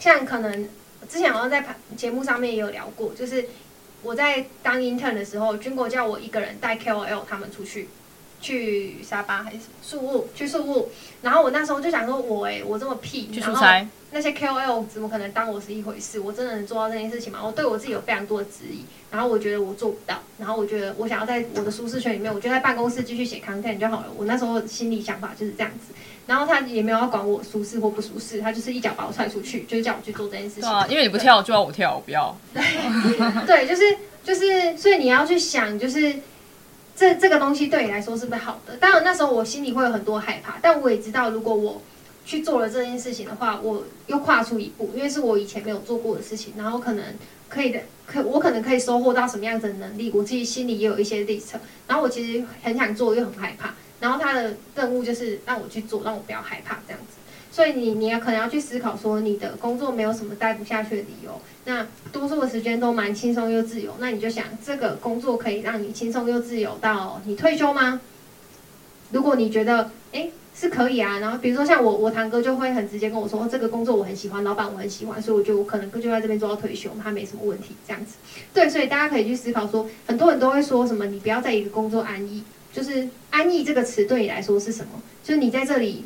[0.00, 0.68] 像可能
[1.08, 1.64] 之前好像在
[1.96, 3.46] 节目上面也有聊过，就是
[4.06, 7.88] 我在当 intern 的时候，军国叫我一个人带 KOL 他们出去。
[8.38, 10.28] 去沙巴还是宿务？
[10.34, 10.90] 去宿务，
[11.22, 16.20] 然后我那时候就想说我，我哎，我这么屁，去出差，那些 KOL 怎么可能当我是一回事？
[16.20, 17.40] 我真的能做到这件事情吗？
[17.42, 24.08] 我对我自己有非常多的质疑，然后我觉得我做不到，然后我觉得我想要在我的舒适圈里面，我就在办公室继续写 content 就好了。
[24.14, 25.94] 我那时候心里想法就是这样子，
[26.26, 30.62] 然后他也没有要管我舒适或不舒适，他就是一脚把我踹出去，就是叫我去做这件事情。
[30.62, 32.36] 对啊，因为你不跳就要我跳，我不要。
[32.52, 32.62] 对，
[33.46, 36.14] 对，就是就是，所以你要去想，就是。
[36.98, 38.74] 这这个东西对你来说是不是好的？
[38.78, 41.82] 当然那时候我心里会有很多害怕，但我也知道，如果我
[42.24, 47.04] 去做了这件事情的话，我又跨出一步，因为是我以前没有做过的事情，然后可能
[47.50, 51.60] 可以的，可我可能可以收获到什么样子的能力，我自己心里也有一些历程。
[51.86, 53.74] 然后我其实很想做，又很害怕。
[54.06, 57.16] 然后他的任务就是让我去做，让我不要害怕这样子。
[57.50, 61.40] 所以你你也可能要去思考说，你的工作没有什么待不下去的理由。
[61.64, 63.96] 那多数的时间都蛮轻松又自由。
[63.98, 68.00] 那你就想，这个工作可以让你轻松又自由到你退休吗？
[69.10, 78.14] 如果你觉得诶是可以啊，然后比如说像我，我堂哥就会很直接跟我说，这个工作我很喜欢，老板我很喜欢，所以我觉得我可能就在这边做到退休，他没什么问题这样子。
[78.54, 82.42] 对，所以大家可以去思考说，很多人都会说什么，你不要在一个工作安逸，
[82.76, 85.00] 就是安逸这个词对你来说是什么？
[85.24, 86.04] 就是你在这里。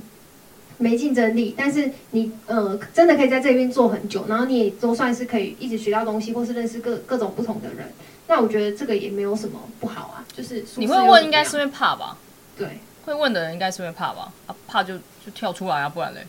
[0.82, 7.92] 没竞争力，但是你呃真的可以在这边做很久，然后你也都算是可以一直学到东西，或是认识各各种不同的人。
[8.26, 12.16] 那我觉得这个也没有什么不好啊，就是你会问，应该是因为怕吧？
[12.56, 14.32] 对，会问的人应该是因为怕吧？
[14.46, 16.26] 啊，怕就就跳出来啊，不然嘞？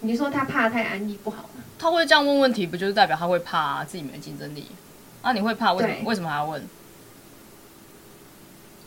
[0.00, 1.64] 你说他怕太安逸不好吗？
[1.78, 4.66] 他会这样问问题，不就是代表他会怕、啊、自己没竞争力？
[5.22, 5.72] 啊，你会怕？
[5.72, 5.94] 为什么？
[6.04, 6.62] 为什么还要问？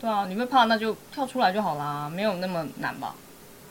[0.00, 3.14] 对啊，你会怕，那就跳出来就好啦，没有那么难吧？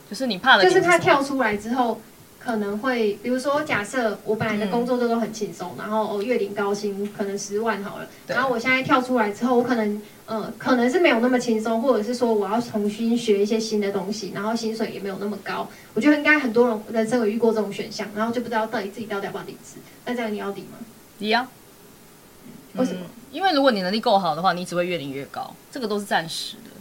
[0.10, 2.00] 就是你怕的，就是他跳出来之后，
[2.40, 15.68] 可能会，比如说，假设我本来的工作都都很轻松，嗯、然后月领高薪可能十万好了，对然后我现在跳出来之后，我可能，呃，可能是没有那么轻松，或者是说我要重新学一些新的东西，然后薪水也没有那么高。
[15.94, 19.78] 我觉得应该很多人人生有遇过这种选项，然后就不知道到底自己到底要不要离职。
[20.06, 20.78] 那这样你要离吗？
[21.20, 21.48] 离啊。
[22.74, 23.02] 为什么？
[23.36, 26.72] 因为如果你能力够好的话，你只会越领越高，这个都是暂时的。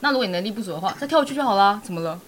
[0.00, 1.78] 那如果你能力不足的话，再跳回去就好啦。
[1.84, 2.18] 怎么了？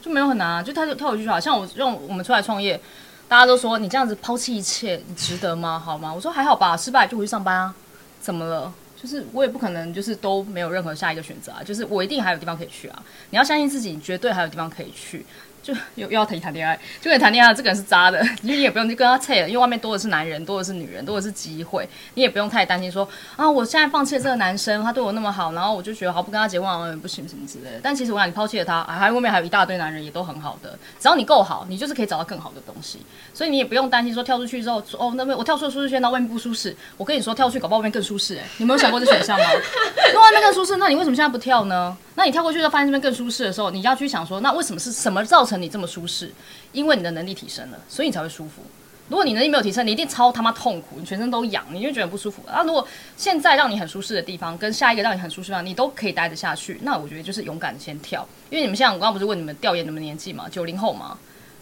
[0.00, 1.40] 就没有很难啊，就他就跳回去就好。
[1.40, 2.80] 像我用我们出来创业，
[3.26, 5.82] 大家都说你这样子抛弃一切，你值得吗？
[5.84, 6.14] 好吗？
[6.14, 7.74] 我说还好吧，失败就回去上班啊，
[8.20, 8.72] 怎么了？
[8.96, 13.02] 就是我也不可能就是都没有任何下一个选择啊，就是我一定还有地方可以去啊。
[13.30, 15.26] 你要相信自己，绝对还有地方可以去。
[15.62, 27.80] 就又又要谈谈恋爱，就跟你谈恋爱，这个人是渣的，你也不用去跟他扯了，因为外面多的是男人，多的是女人，多的是机会，你也不用太担心说啊，我现在放弃了这个男生，他对我那么好，然后我就觉得好不跟他结婚啊，不行什么之类的。
[27.82, 32.98] 但其实我想你抛弃了他，还外面还有一大堆男人也都很好的，只要你够好，你就是可以找到更好的东西。
[33.32, 36.76] 所以你也不用担心说跳出去之后，哦，那边我跳出了舒适圈，到外面不舒适。
[36.96, 39.44] 我跟你说，跳出去搞不好外面更舒适，哎，你没有想过这选项吗？
[40.12, 41.96] 那外面更舒适，那你为什么现在不跳呢？
[42.14, 46.32] 那你跳过去之后发现这边更舒适的时候，你要去想说，那为什么是什么造成你这么舒适？
[46.72, 48.62] 因为你的能力提升了，所以你才会舒服。
[49.08, 52.42] 如果你能力没有提升，你一定超他妈痛苦，你全身都痒，你就觉得很不舒服。
[52.46, 52.86] 那如果
[53.16, 58.26] 现在让你很舒适的地方，跟下一个让你很舒适的地方，你都可以待得下去，那我觉得就是勇敢的先跳。
[58.48, 61.18] 因为你们现在，我刚刚不是问你们调研你们年纪嘛，九零后嘛，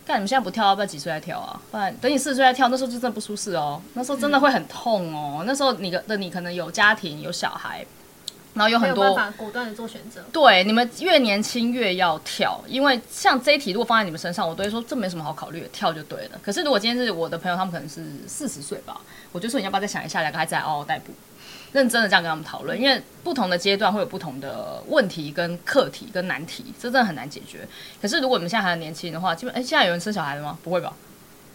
[0.07, 1.61] 但你们现在不跳，要不要几岁再跳啊？
[1.73, 5.39] 不然等你四十岁再跳，那时候就真的不舒适哦，那时候真的会很痛哦。
[5.41, 7.85] 嗯、那时候你的你可能有家庭有小孩。
[8.55, 10.23] 然后有很多有办法果断的做选择。
[10.33, 16.41] 对，你们越年轻越要跳，因为像这一题如果放在你们身上，我都会说这没什么好考虑的，跳就对了。
[16.43, 19.01] 可是如果今天是我的朋友，他们可能是四十岁吧，
[19.33, 21.13] 我就说你要不要再想一下，两个孩子还嗷嗷待哺，
[21.73, 27.67] 认真的这样跟他们讨论，因为不同的阶段会有不同的问题跟课题跟难题，这真的很难解决。
[28.03, 30.59] 可是如果你们现在还很年轻的话，基本哎，现在有人生小孩了吗？
[30.63, 30.93] 不会吧？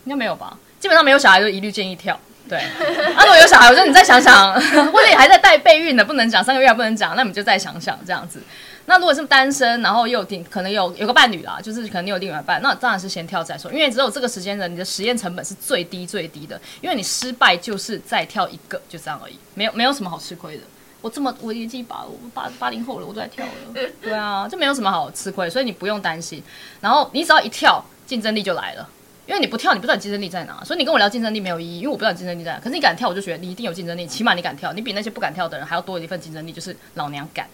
[0.05, 0.57] 应该没有吧？
[0.79, 2.17] 基本上没有小孩就一律建议跳。
[2.47, 2.59] 对，
[3.15, 4.53] 啊，如果有小孩，我说你再想想，
[4.91, 8.41] 或者你还在带备孕的，不能讲三个月还不能讲，那你就再想想这样子。
[8.87, 20.63] 那如果是单身，然后又有可能有有个伴侣啦，就是可能你有另外一半，那当然是先跳再说，因为只有这个时间的，你的实验成本是最低最低的，因为你失败就是再跳一个，就这样而已，没有没有什么好吃亏的。
[21.01, 23.51] 我这么我年纪八我八八零后了，我都在跳了，
[24.01, 26.43] 对啊，就没有什么好吃亏，所以你不用担心。
[26.79, 28.87] 然后你只要一跳，竞争力就来了。
[29.27, 32.59] 因为你不跳，你不知道你竞争力在哪，所以你跟我聊竞争力没有意义，因为我不知道你竞争力在哪。
[32.59, 37.47] 可是你敢跳，我就觉得你一定有竞争力，起码你敢跳，你比那些不敢跳的人还要多一份竞争力，就是老娘敢，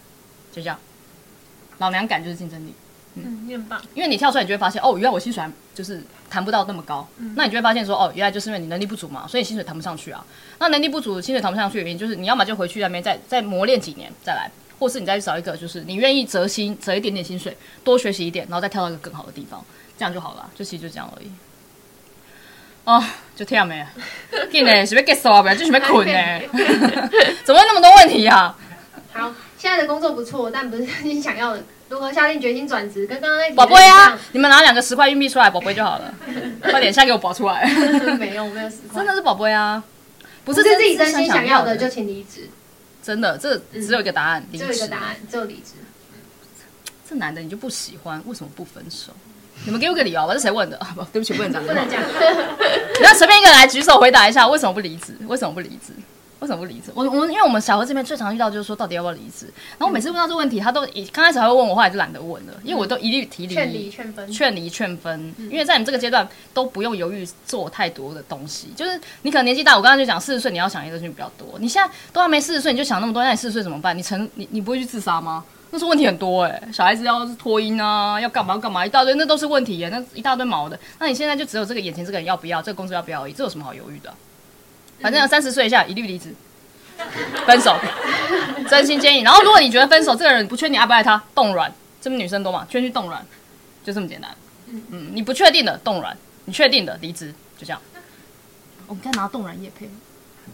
[0.52, 0.78] 就这样，
[1.78, 2.74] 老娘敢就是竞争力。
[3.14, 3.80] 嗯，你很棒。
[3.94, 10.24] 因为你跳出来，你就会发现，哦，原来我薪水还就是谈不到那么高，嗯、那你就会发现说，哦，原来就是因为你能力不足嘛，所以薪水谈不上去啊。
[10.58, 17.54] 那能力不足，薪水谈不上去的原因就是你要么就回去那边再再磨练几年再来，或是你再去找一个就是你愿意折薪折一点点薪水，
[17.84, 19.62] 多学习一点，然后再跳到一个更好的地方，
[19.98, 20.50] 这样就好了。
[20.54, 21.30] 就其实就这样而已。
[22.84, 23.02] 哦，
[23.36, 23.86] 就这样没了，
[24.50, 25.40] 今天是不是结束啊？
[25.40, 26.40] 不然就准备困呢？
[27.44, 28.56] 怎么会那么多问题啊？
[29.12, 31.62] 好，现在的工作不错，但不是你想要的。
[31.88, 33.06] 如何下定决心转职？
[33.06, 36.14] 跟刚刚那宝贝啊，你们拿两个十块硬币出来，宝贝就好了。
[36.62, 37.68] 快点，现在给我保出来。
[38.18, 38.96] 没有，没有十块。
[38.96, 39.84] 真的是宝贝啊，
[40.42, 42.48] 不是自己真心想要的就请离职。
[43.02, 44.42] 真的，这只有一个答案。
[44.50, 45.72] 只有一个答案，只有离职。
[47.06, 49.12] 这男的你就不喜欢，为什么不分手？
[49.64, 50.34] 你们给我个理由吧。
[50.34, 50.78] 这谁问的？
[50.94, 51.62] 不，对不起，不能讲。
[51.64, 52.00] 不能讲。
[53.02, 55.16] 那随便一个人来举手回答一下，为什么不离职？
[55.26, 55.92] 为什么不离职？
[56.40, 56.90] 为什么不离职？
[56.94, 59.46] 我我因为我们小何这边最常遇到就是说，到底要不要离职？
[59.78, 65.34] 然后我每次问到这个问题，他都一刚开始还会问我，后来就懒得问了，因为我都一律提离，劝离劝分，劝离劝分。
[65.38, 73.96] 因为在你这个阶段都不用犹豫做太多的东西，就是你可能年纪大，我刚刚就讲四十岁你要想的事情比较多，你现在都还没四十岁你就想那么多，那你四十岁怎么办？
[73.96, 75.44] 你成你你不会去自杀吗？
[75.72, 80.78] 那是问题很多哎，小孩子要脱音啊，要干嘛要干嘛一大堆，那都是问题耶，那一大堆毛的。
[81.00, 84.14] 那你现在就只有这个眼前这个人要不要，这个工作要不要而已，这有什么好犹豫的啊？
[85.00, 86.32] 反正三十岁以下一律离职。
[87.46, 87.74] 分手，
[88.68, 89.22] 真心建议。
[89.22, 93.26] 然后，如果你觉得分手这个人不确定爱不爱他，冻卵，这边女生多嘛，劝去冻卵，
[93.82, 94.30] 就这么简单。
[94.68, 97.80] 嗯，你不确定的冻卵，你确定的离职，就这样。
[98.86, 99.88] 我们再拿冻卵液配。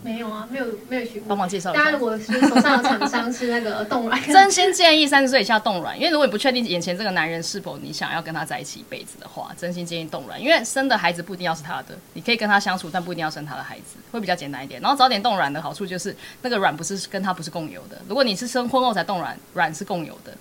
[0.02, 1.28] 没有啊，没有没有学过。
[1.28, 1.84] 帮忙介绍一下。
[1.84, 14.80] 大家如果是手上的厂商是那个冻卵， 真心建议三十岁以下冻卵，因为如果你不确定眼前这个男人是否你想要跟他在一起一辈子的话，真心建议冻卵，因为生的孩子不一定要是他的，你可以跟他相处，但不一定要生他的孩子，会比较简单一点。
[14.80, 20.32] 然后早点冻卵的好处就是那个卵不是跟他不是共有的，如果你是生婚后才冻卵，卵是共有的。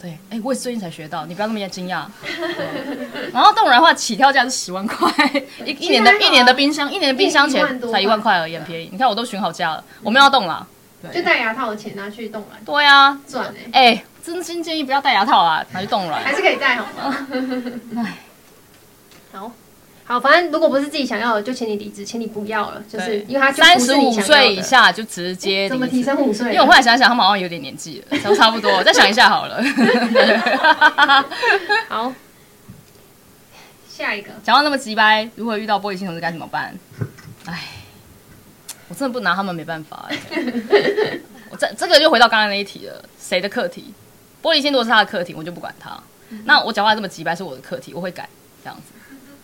[0.00, 2.04] 对，哎、欸，我也是最近才学到，你不要那么惊讶。
[3.32, 5.12] 然后冻卵的话，起跳价是十万块，
[5.64, 8.88] 一一年的一年的冰箱，一年的冰箱钱才一万块而已，很便宜。
[8.92, 10.66] 你看我都选好价了，我们要冻了，
[11.12, 12.64] 就戴牙套的钱拿去冻卵。
[12.64, 17.26] 对呀，赚哎、真心建议不要戴牙套啊，拿去冻卵，还是可以戴好吗？
[17.98, 18.18] 哎，
[19.32, 19.50] 好。
[20.08, 26.46] 好，反正如果不是自己想要的，就请你离职，请你不要了，就是因为他三十五岁以下就直接、欸、怎么提升五岁？
[26.46, 29.62] 因为我后来想想，他们好像有点年纪了，都差不多，再想一下好了。
[31.90, 32.10] 好，
[33.86, 36.74] 下一个，讲到那么直白，如果遇到玻璃心同志该怎么办？
[37.44, 37.64] 哎，
[38.88, 40.18] 我真的不拿他们没办法哎。
[41.50, 43.92] 我这这个就回到刚刚那一题了，谁的课题？
[44.42, 45.90] 玻璃心如果是他的课题，我就不管他。
[46.30, 48.26] 嗯、那我讲话这么直白是我的课题，我会改
[48.64, 48.94] 这样子。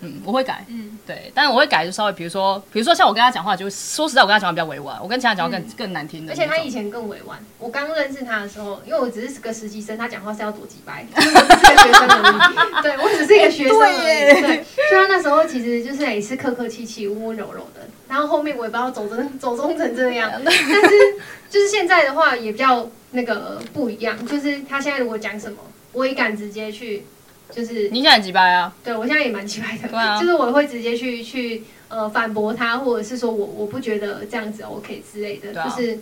[0.05, 6.33] 嗯，我会改，嗯，对，但是我会改，就稍微，比如说，比如说像我跟他讲话，就说实在，我跟他讲话比较委婉，我跟其他讲话更、嗯、更难听的。
[6.33, 7.38] 而且他以前更委婉。
[7.59, 12.83] 我刚认识他的时候，因为我只是个实习生，他讲话是要多几百，是个学生而已。
[12.83, 13.97] 对，我只是一个学生而已。
[13.97, 17.88] 欸、对，对，所以他那时候其实就是也是客客气气、温温柔柔的。
[18.09, 20.62] 然后后面我也不知道走成走中成这样， 但是
[21.49, 25.59] 就是现在的话也比较那个不一样，就是他现在如果讲什么，
[25.93, 27.05] 我也敢直接去。
[27.55, 28.75] 就是你现在很机掰啊？
[28.83, 29.88] 对，我现在也蛮几掰的。
[29.88, 35.99] 对啊，就是我会直接去去呃反驳他，或者是说我我不觉得这样子 OK 之类的，啊、就是。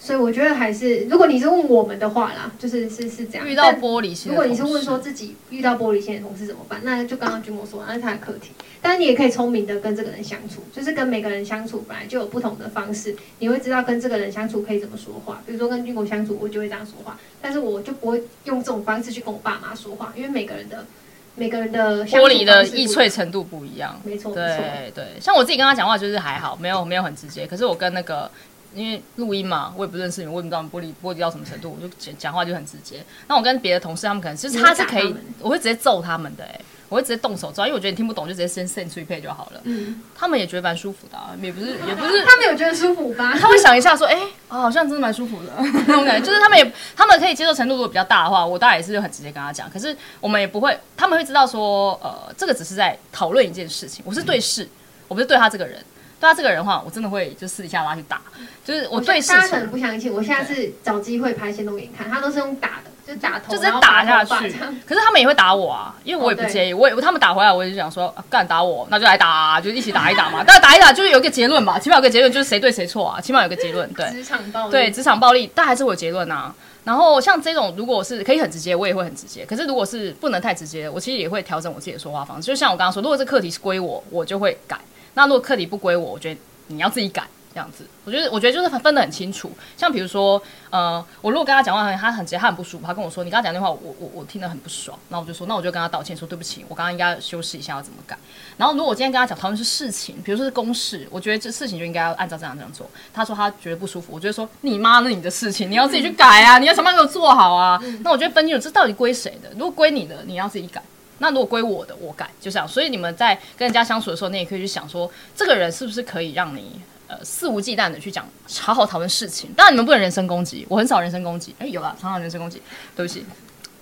[0.00, 3.46] 所以我觉得还是，如果你是问我们的话啦，就是是是这样。
[3.46, 8.52] 遇到玻璃心，如果你是问说自己遇到玻璃心的同事怎么办，那就刚刚君莫说，那是他的课题。
[8.80, 15.42] 但是你也可以聪明的跟这个人相处，就是跟每个人相处本来就有不同的方式，你会知道跟这个人相处可以怎么说话。
[15.44, 20.86] 比如说跟君博相处，我就会这样说话，但是我就不会用这种方式去跟我爸妈说话，因为每个人的
[21.34, 24.00] 每个人的玻璃的易碎程度不一样。
[24.04, 27.46] 没错，对对，像我自己跟他讲话就是还好，没有没有很直接。
[27.48, 28.30] 可是我跟那个。
[28.74, 33.04] 因为录音嘛，我也不认识你，我也不知道你玻璃玻璃到什么程度，我就讲讲话就很直接。
[33.26, 39.60] 那我跟别的同事，他们可能就是他是可以，我会直接揍他们的、欸，哎，我会直接动手揍，因为我觉得你听不懂，就直接先 send 出去配就好了。
[39.64, 43.34] 嗯，他们也觉得蛮舒服的、啊， 也不是也不是，他们有觉得舒服吧？
[43.40, 45.52] 他会想一下说，哎、欸，哦，好像真的蛮舒服的
[45.86, 49.70] 那种感觉，就是他们也他们可以接受程度如果比较大的话，我当然也是很直接跟他讲。
[49.70, 54.68] 可是我们也不会，他们会知道说，呃，这个只是在讨论一件事情，我是对事，
[55.08, 55.82] 我不是对他这个人。
[56.20, 58.20] 对他这个人的话，我真的会就私底下拉去打，
[58.64, 59.36] 就是我对事情。
[59.36, 64.52] 大家可能不相信，我现在是找机会拍线都给你看，他都是用打的，就打头，就直接打下去。
[64.86, 70.42] 可是他们也会打我啊，因为我也不介意，我也他们打回来，我也就想说，干打我，那就来打，就一起打一打嘛。
[70.46, 73.88] 但是打一打就是有一个结论嘛，起码有个结论就是谁对谁错啊，起码有个结论。
[73.94, 76.54] 对，职场暴力，对职场暴力，但还是会有结论啊。
[76.84, 79.44] 然后像这种，如果是可以很直接，我也会很直接。
[79.44, 82.46] 可是如果是不能太直接，我其实也会调整我自己的说话方式。
[82.46, 84.78] 就像我刚刚说，如果这课题是归我，我就会改；
[85.18, 86.40] 那如果课题不归我，我觉得。
[86.70, 89.50] 你要自己改，这样子，我觉得我觉得就是分得很清楚。
[89.74, 98.18] 像比如说，呃，我如果跟他讲话，他很直接，他很不舒服，他跟我说，你跟他讲电话，我我我听得很不爽，那我就说，那我就跟他道歉，说对不起，我刚刚应该修饰一下要怎么改。
[98.58, 102.86] 然后如果我今天跟他讲讨论是事情，比如说是公事，我觉得这事情就应该要按照这样这样做。
[103.14, 107.82] 他说他觉得不舒服，我觉得说你妈那你的事情，你要自己去改啊，你要想办法给我做好啊。
[108.02, 110.82] 那我觉得分清楚这到底归谁的，如果归你的，你要自己改。
[111.18, 112.66] 那如果归我的，我改，就这样。
[112.66, 118.26] 所以你们在跟人家相处的时候，你也可以去想说，这个人是不是可以让你呃肆无忌惮的去讲，
[118.60, 119.50] 好好讨论事情。
[119.56, 121.54] 当然你们不能人身攻击，我很少人身攻击。
[121.58, 122.62] 哎，有啦，常常人身攻击，
[122.96, 123.24] 对不起。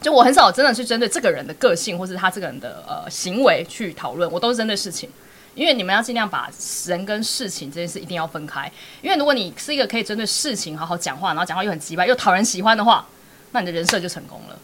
[0.01, 5.11] 就我很少真的去针对这个人的个性，或是他这个人的呃行为去讨论，我都是针对事情。
[5.55, 6.51] 因为你们要尽量把
[6.87, 8.70] 人跟事情这件事一定要分开。
[9.01, 13.07] 因为如果你是一个可以针对事情好好讲话，然后讲话又很直白又讨人喜欢的话，
[13.53, 14.59] 那你的人设就成功了。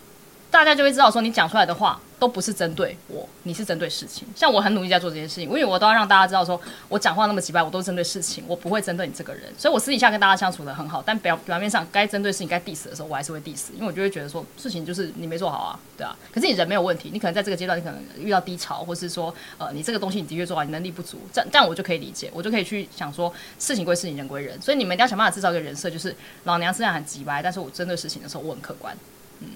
[0.51, 4.25] 大家就会知道说，你讲出来的话都不是针对我，你是针对事情。
[4.33, 9.53] 像我很努力在做这件事情，因为我都要让大家知道说，我讲话那么直白，我都针对事情，我不会针对你这个人。
[9.59, 16.17] 所以我私底下跟大家相处得很好，但表表面上该针对事情、该 diss 的时候，我还是会 diss，因为我就会觉得说，事情就是你没做好啊，对啊。
[16.33, 24.63] 可是你人没有问题，你可能在这个阶段，你可能遇到低潮，或是说，呃，你这个东西你的确做好，你能力不足，这这样我就可以理解，我就可以去想说，事情归事情，人归人。
[24.63, 28.97] 所以你们一定要想办法制造一个人设，就是老娘虽然很直白，但是我针对事情的时候，我很客观，
[29.41, 29.49] 嗯。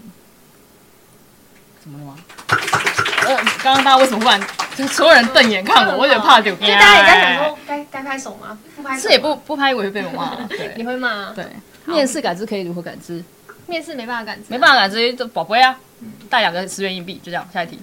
[1.86, 2.18] 怎么了吗？
[3.26, 4.40] 呃，刚刚大家为什么忽然
[4.76, 5.98] 就所有人瞪眼看我？
[5.98, 6.52] 我有点怕丢。
[6.56, 8.58] 就大家也在想说，该该拍手吗？
[8.74, 9.02] 不拍手。
[9.02, 10.34] 是也不不拍，我会被我骂。
[10.48, 11.32] 对，你会骂？
[11.32, 11.46] 对。
[11.84, 13.22] 面试感知可以如何感知？
[13.68, 14.44] 面试没办法感知。
[14.48, 15.78] 没办法感知，就宝贝啊，
[16.28, 17.48] 带两个十元硬币，就这样。
[17.54, 17.78] 下一题。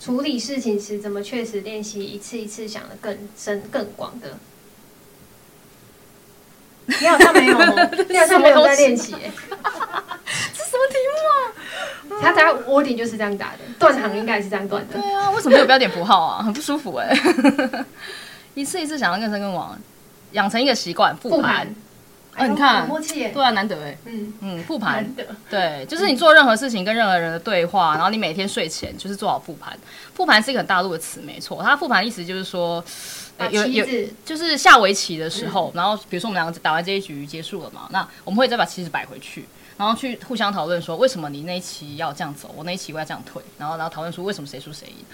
[0.00, 4.36] 处理事情时怎么确实练习一次一次想的更深更广的？
[7.00, 9.12] 你好像没有哦，你好像没有在练习。
[10.52, 11.38] 这什么题目啊？
[12.20, 14.98] 他他 wording 就是这样打的，断行应该是这样断的。
[14.98, 16.42] 对啊，为什么没有标点符号啊？
[16.44, 17.16] 很不舒服哎。
[18.54, 19.78] 一次一次想要更深更广，
[20.32, 21.66] 养成一个习惯复盘。
[22.34, 23.96] 哎，你看，对啊，难得哎。
[24.04, 25.06] 嗯嗯，复盘。
[25.48, 29.74] 对，就是你做任何事情跟任何人的对话，然后你每天睡前就是做好复盘。
[30.12, 31.62] 复盘是一个很大陆的词，没错。
[31.62, 32.84] 它复盘意思就是说，
[33.50, 33.86] 有有
[34.22, 39.46] 就是下围棋的时候，然后比如说我们两个打完这一局结束了嘛，那我们会再把棋子摆回去。
[39.76, 45.04] 然后去互相讨论说，为什么你那一期要这样走，我那一期我要这样退，然后然后讨论说为什么谁输谁赢。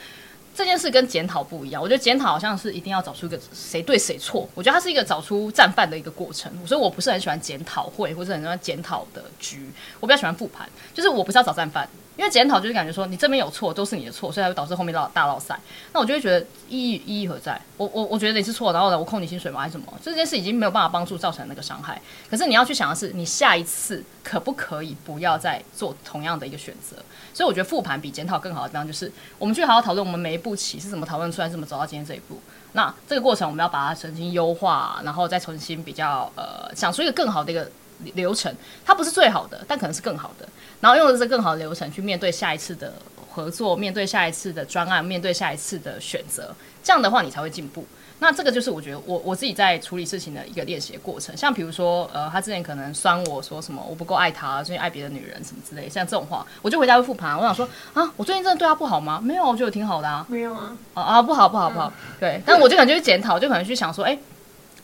[0.55, 11.89] 这件事跟检讨不一样，我觉得检讨好像是一定要找出一个谁对谁错，我觉得它是一个找出战犯的一个过程，所以我不是很喜欢检讨会或者很喜欢检讨的局，我比较喜欢复盘，就是我不是要找战犯。
[12.17, 15.59] 因为检讨就是感觉说你这边有错都是你的错，所以才会导致后面到大落赛。
[15.93, 17.61] 那我就会觉得意义意义何在？
[17.77, 19.61] 我我我觉得你是错，然后呢我扣你薪水吗？
[19.61, 19.87] 还是什么？
[20.03, 22.01] 这件事已经没有办法帮助造成那个伤害。
[22.31, 26.97] 可是你要去想的是，你下一次可不可以不要再做同样的一个选择？
[27.33, 32.39] 所以我觉得复盘比检讨更好的地方就是，我们去好好讨论我们每一步棋是怎么讨论出来，怎么走到今天这一步。
[32.75, 37.71] 那这个过程我们要把它重新优化，然后再重新比较呃想出一个更好的一个
[38.15, 38.55] 流程。
[38.85, 40.49] 它不是最好的，但可能是更好的。
[40.81, 42.93] 然后用的是更好的流程去面对下一次的
[43.31, 46.55] 合作，面对下一次的专案，面对下一次的选择。
[46.83, 47.87] 这样的话，你才会进步。
[48.19, 51.37] 那这个就是我觉得我我自己在处理事情的一个练习的过程。
[51.37, 57.37] 像比如说，呃，他之前可能酸我说什么我不够爱他，最近爱别的女人什么之类，像这种话，我就回家会复盘。
[57.37, 59.21] 我想说啊，我最近真的对他不好吗？
[59.21, 60.25] 没有，我觉得挺好的啊。
[60.29, 60.77] 没有啊。
[60.95, 61.93] 啊啊，不好不好不好。
[61.97, 64.17] 嗯、对，但我就可能就去检讨，就可能去想说，哎。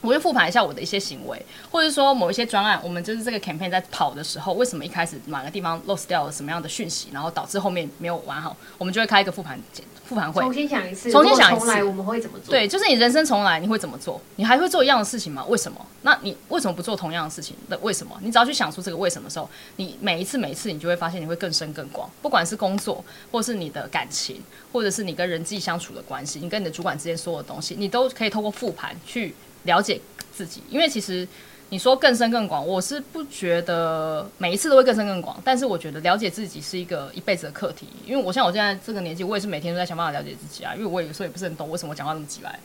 [0.00, 9.60] 我就复盘一下我的一些行为，或者说某一些专案，我们就是这个 campaign 在跑的时候，为什么一开始哪个地方 lost 掉了什么样的讯息，然后导致后面没有玩好，我们就会开一个复盘
[10.08, 12.50] 复盘会，重新想一次，重新想一次，我们会怎么做？
[12.50, 14.18] 对，就是你人生重来，你会怎么做？
[14.36, 15.44] 你还会做一样的事情吗？
[15.46, 15.84] 为什么？
[16.00, 17.54] 那你为什么不做同样的事情？
[17.66, 18.18] 那为什么？
[18.22, 22.08] 你只要去想出这个为什么的时候，你每一次每一次，你就会发现你会更深更广。
[22.22, 24.42] 不管是工作，或是你的感情，
[24.72, 30.00] 或者是你跟人际相处的关系，你跟你的主管之间所有的东西，你都可以透过复盘去了解。
[30.30, 31.26] 自己，因为其实
[31.70, 37.86] 你说更深更广，我是不觉得每一次都会更深更广，但是我觉得了解自己是一个一辈子的课题。
[38.06, 40.74] 因为我像我现在这个年纪，我也是每天都在想办法了解自己啊。
[40.74, 42.58] 因为我有时候也不是很懂为什么我讲话那么急来，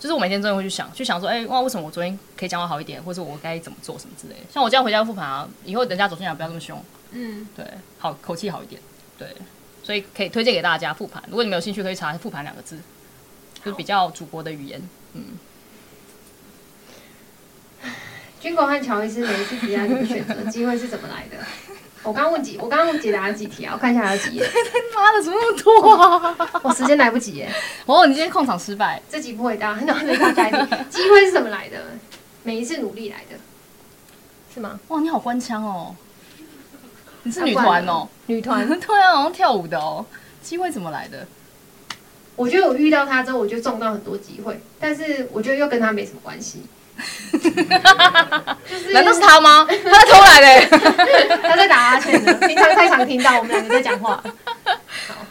[0.00, 4.40] 就是我每天真的会去想，去想说，哎，哇，为什么我昨天可以讲话好一点，或者我该怎么做什么之类的。
[4.52, 7.64] 像我这样回家复盘啊，以后人家走进来不要这么凶，嗯，对，
[7.98, 8.82] 好，口气好一点，
[9.16, 9.28] 对，
[9.84, 11.22] 所以可以推荐给大家复盘。
[11.28, 12.76] 如果你没有兴趣，可以查“复盘”两个字，
[13.64, 15.22] 就是比较祖国的语言，嗯。
[18.40, 21.36] 军狗和乔伊斯每一次提案的选择机会是怎么来的？
[22.04, 23.72] 我刚刚问几，我刚刚解答了几题啊？
[23.74, 24.42] 我看一下还有几页。
[24.94, 26.60] 妈的，怎么那么多啊？
[26.62, 27.52] 我时间来不及耶。
[27.86, 29.02] 哦，你今天控场失败。
[29.10, 30.56] 这集不回答，那没大概率。
[30.88, 31.84] 机会是怎么来的？
[32.44, 33.36] 每一次努力来的，
[34.54, 34.78] 是吗？
[34.88, 35.94] 哇，你好官腔哦！
[37.24, 38.08] 你是女团哦？
[38.26, 40.06] 女团， 对啊，好像跳舞的哦。
[40.40, 41.26] 机会怎么来的？
[42.36, 46.62] 我觉得我遇到他之后，我就中到很多机会，但是我觉得又跟他没什么关系。
[47.32, 49.66] 就是、难道是他吗？
[49.84, 50.78] 他在偷来的，
[51.42, 52.34] 他在打哈欠的。
[52.46, 54.22] 平常太常听到我们两个在讲话。
[55.06, 55.26] 好，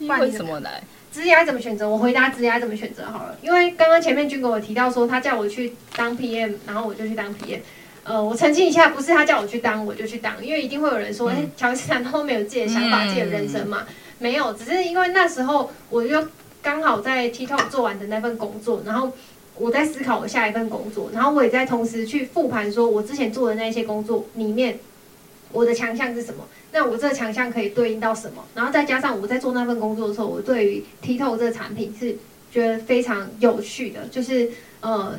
[0.20, 0.82] 为什么来？
[1.12, 1.88] 职业怎么选择？
[1.88, 3.36] 我回答职业怎么选择好了。
[3.42, 7.60] 因为刚刚前面军哥我提到说，他叫我去当 PM，然后我就去当 PM。
[8.04, 13.84] 呃，我澄清一下，不是他叫我去当，我就去当，因为一定会有人说，哎、嗯，乔治难道都没有自己的想法、嗯、自己的人生嘛？
[14.18, 16.26] 没有，只是因为那时候我就
[16.62, 19.12] 刚好在 TikTok 做完的那份工作，然后
[19.62, 24.80] 我在思考我下一份工作，然后我也在同时去复盘，说我之前做的那些工作里面，
[25.52, 26.44] 我的强项是什么？
[26.72, 28.44] 那我这个强项可以对应到什么？
[28.56, 32.16] 然后再加上我在做那份工作的时候，我对于 T 透这个产品是
[32.50, 34.50] 觉得非常有趣的，就是
[34.80, 35.18] 呃。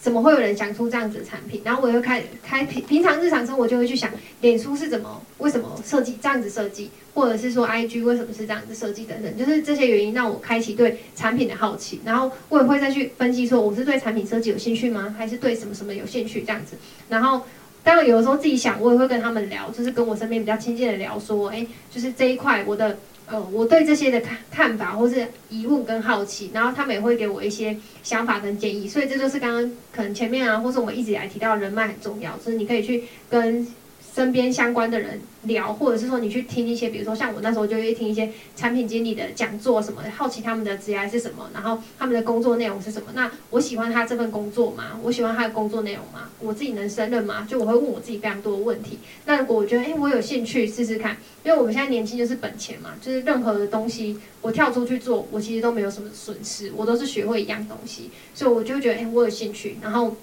[0.00, 1.60] 怎么会有人想出这样子的产品？
[1.62, 12.00] 然后我又开开平平常日常生活就会去想，脸书是怎么为什么设计这样子设计，或者是说 IG 为什么是这样子设计等等，就是这些原因让我开启对产品的好奇。
[12.02, 15.14] 然后我也会再去分析说，我是对产品设计有兴趣吗？
[15.18, 16.76] 还是对什么什么有兴趣这样子？
[17.10, 17.42] 然后
[17.84, 22.98] 当然有的时候自己想，我也会跟他们聊，就是跟我身边比较亲近的聊说，哎，就是这一块我的。
[23.30, 33.66] 呃，我对这些的看看法或是疑问跟好奇，然后他们也会给我一些想法跟建议，所以这就是刚刚可能前面啊，或是我们一直以来提到人脉很重要，就是你可以去跟。
[34.14, 43.08] 身边相关的人聊，或者是说你去听一些，比如说像我那时候就会听一些产品经理的讲座什么的，好奇他们的职业是什么，然后他们的工作内容是什么。
[43.14, 44.98] 那我喜欢他这份工作吗？
[45.02, 46.28] 我喜欢他的工作内容吗？
[46.40, 47.46] 我自己能胜任吗？
[47.48, 48.98] 就我会问我自己非常多的问题。
[49.26, 60.16] 那如果我觉得，哎，我有兴趣试试看，因为我们现在年轻就是本钱嘛，就是任何的东西我跳出去做，我其实都没有什么损失，我都是学会一样东西，所以我就觉得，哎，我有兴趣，然后。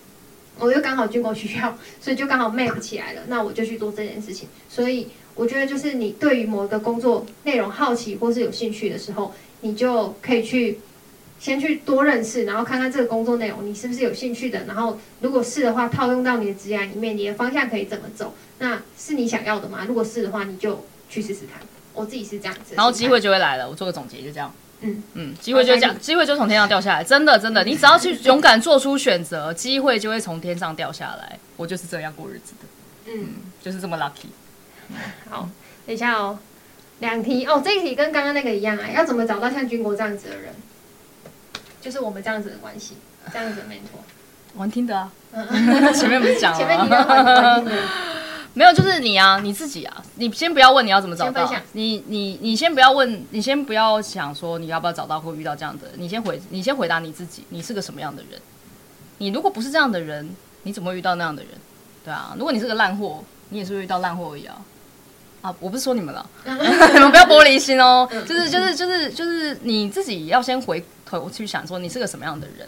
[0.59, 3.21] 我又刚好军工需要， 所以就刚好 map 起来了。
[3.27, 4.47] 那我就去做这件事情。
[4.69, 10.79] 所以我觉得，就是你对于某个工作内容好奇或是有兴趣的时候，你就可以去
[11.39, 14.65] 先去多认识，然后看看这个工作内容你是不是有兴趣的。
[14.65, 18.33] 然后如果是的话，套用到你的职业里面，你的方向可以怎么走？
[18.59, 19.85] 那是你想要的吗？
[19.87, 21.61] 如果是的话，你就去试试看。
[21.93, 23.69] 我自己是这样子，然后机会就会来了。
[23.69, 24.53] 我做个总结，就这样。
[24.82, 31.39] 嗯嗯，机会就这样，机会就从天上掉下来，真的真的，你只要去勇敢做出选择，机会就会从天上掉下来。
[31.55, 33.30] 我就是这样过日子的，嗯，
[33.63, 34.28] 就是这么 lucky。
[35.30, 35.49] 好，
[35.86, 36.38] 等一下哦，
[36.99, 40.53] 两题哦，这一题跟刚刚那个一样啊，要怎么找到像军国这样子的人？
[41.82, 42.97] 就是我们这样子的关系，
[43.34, 44.01] 这样子的 mentor。
[44.55, 45.11] 玩听的啊，
[45.93, 46.65] 前面不是讲了吗？
[46.67, 47.82] 前面你要玩听的。
[48.57, 58.41] 没有，就是你啊，你自己啊，你先不要问你要怎么找到，你你你先不要问，你先不要想说你要不要找到或遇到这样的，你先回你先回答你自己，你是个什么样的人？
[59.19, 60.27] 你如果不是这样的人，
[60.63, 61.51] 你怎么会遇到那样的人？
[62.03, 64.59] 对啊，如果你是个烂货，你也是会遇到烂货而已啊。
[65.43, 72.67] 啊，我不是说你们了， 你们不要玻璃心哦，就是就是就是就是你自己要先回头去想说你是个什么样的人。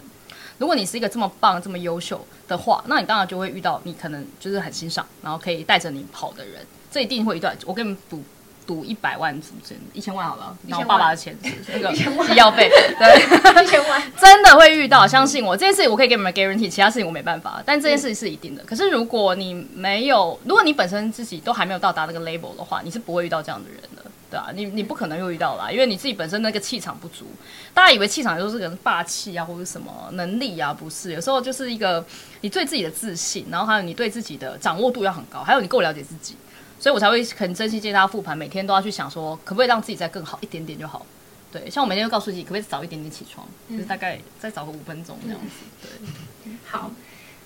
[0.60, 7.56] 如果你是一个这么棒、这么优秀的话，那你当然就会遇到你可能就是很欣赏，然后可以带着你跑的人，这一定会一段。
[7.64, 8.22] 我给你们赌
[8.66, 9.32] 赌一百万，
[9.66, 11.34] 真一千万好了，然后爸爸的钱
[11.72, 18.62] 那个医药费，对，一千万真的会遇到，相信我，这件事情我可以给你们 guarantee，其他事情我没办法，但这件事情是一定的。
[18.64, 24.09] 可是如果你没有，如果你本身自己都还没有到达那个 label 的话，你是不会遇到这样的人的。
[24.30, 27.26] 对啊，你你不可能又遇到啦，因为你自己本身那个气场不足。
[27.74, 31.12] 大家以为气场就是可能霸气啊，或者什么能力啊，不是。
[31.12, 32.04] 有时候就是一个
[32.42, 36.36] 你对自己的自信，然后还有你对自己的掌握度要很高，还有你够了解自己，
[36.78, 41.04] 所以我才会很真心建议大家复盘，每天都要去想说，可不可以让自己再更好一点点就好。
[41.50, 45.48] 对，像我每天都告诉自己，可不可以早一点点起床，嗯、就是大概再早个五分钟这样子。
[45.82, 46.90] 对，好，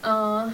[0.03, 0.53] 呃，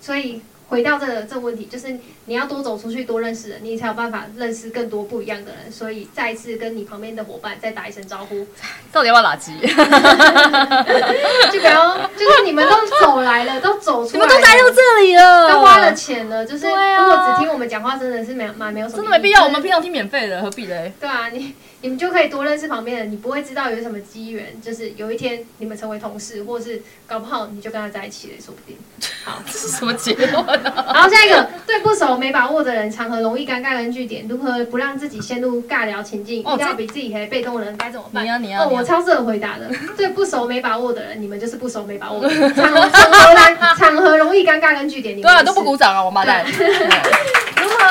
[0.00, 0.42] 所以。
[0.68, 5.70] 回到这个这个问题，就是你要多走出去，多认识人，你才有办法认识更多不一样的人。
[5.70, 8.44] 所以再一次跟你旁边的伙伴再打一声招呼，
[8.92, 9.52] 到底要不要垃圾？
[11.52, 19.44] 就不要，就是你们都走来了，都走出来，你们都来到这里了，都花了钱了，就是如果只听我们讲话，真的是没蛮没有什么，真的没必要。
[19.44, 20.92] 我们平常听免费的，何必嘞？
[20.98, 21.54] 对啊，你。
[21.82, 28.76] 你们就可以多认识旁边的人，你不会知道有什么机缘，就是有一天你们成为同事，或是搞不好你就跟他在一起了，说不定。
[29.24, 30.72] 好，这是什么结论呢？
[30.92, 36.42] 然后下一个，对不熟、没把握的人，场合容易尴尬跟据点，如何不让自己陷入尬聊情境？
[36.44, 38.24] 哦、要比自己还被动的人该怎么办？
[38.24, 38.64] 你要你要！
[38.64, 39.70] 哦，我超适合回答的。
[39.96, 42.54] 对不熟、没把握的人，你们就是不熟、没把握的人。
[42.54, 46.44] 场合场合来，场合容易尴尬跟据点，你们对啊都不鼓掌啊，王八蛋。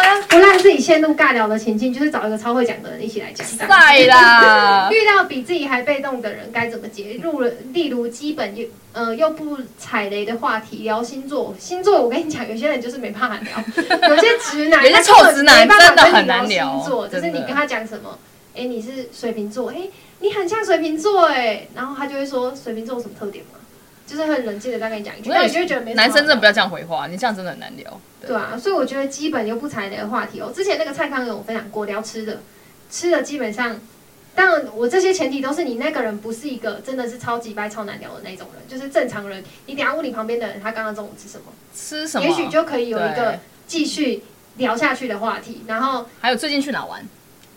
[0.04, 1.94] 如何不让自己陷入尬聊的情境？
[1.94, 3.46] 就是找一个超会讲的人一起来讲。
[3.58, 7.20] 在啦， 遇到比自己还被动的人该怎么接？
[7.22, 11.56] 入了，例如基本又呃又不踩雷的话题，聊星座。
[11.60, 13.58] 星座我跟你讲，有些人就是没办法聊，
[14.10, 16.80] 有些直男，有些臭直男真的很难聊。
[16.80, 18.18] 星座就是你跟他讲什么，
[18.56, 19.88] 哎，你是水瓶座，哎，
[20.20, 23.60] 你很像水瓶座哎，然后他就会说水瓶座有什么特点吗？
[24.06, 25.94] 就是很冷静的再跟你讲一句，那你就会觉得。
[25.94, 28.00] 男生真的不要这样回话，你这样真的很难聊。
[28.22, 30.52] 对，对啊，所以我觉得基本又不踩雷的话题哦。
[30.56, 32.40] 之前那个蔡康永分享过聊吃的，
[32.92, 33.80] 吃的基本上，
[34.36, 39.44] 当然我这些前提都是你那个人不是一个真的是超级掰超难聊的那种人，就是正常人。
[39.66, 41.46] 你等下问你旁边的人，他刚刚中午吃什么？
[41.76, 42.28] 吃什么？
[42.28, 44.24] 也许就可以有一个继续
[44.58, 45.64] 聊下去的话题。
[45.68, 47.04] 然后还有最近去哪玩？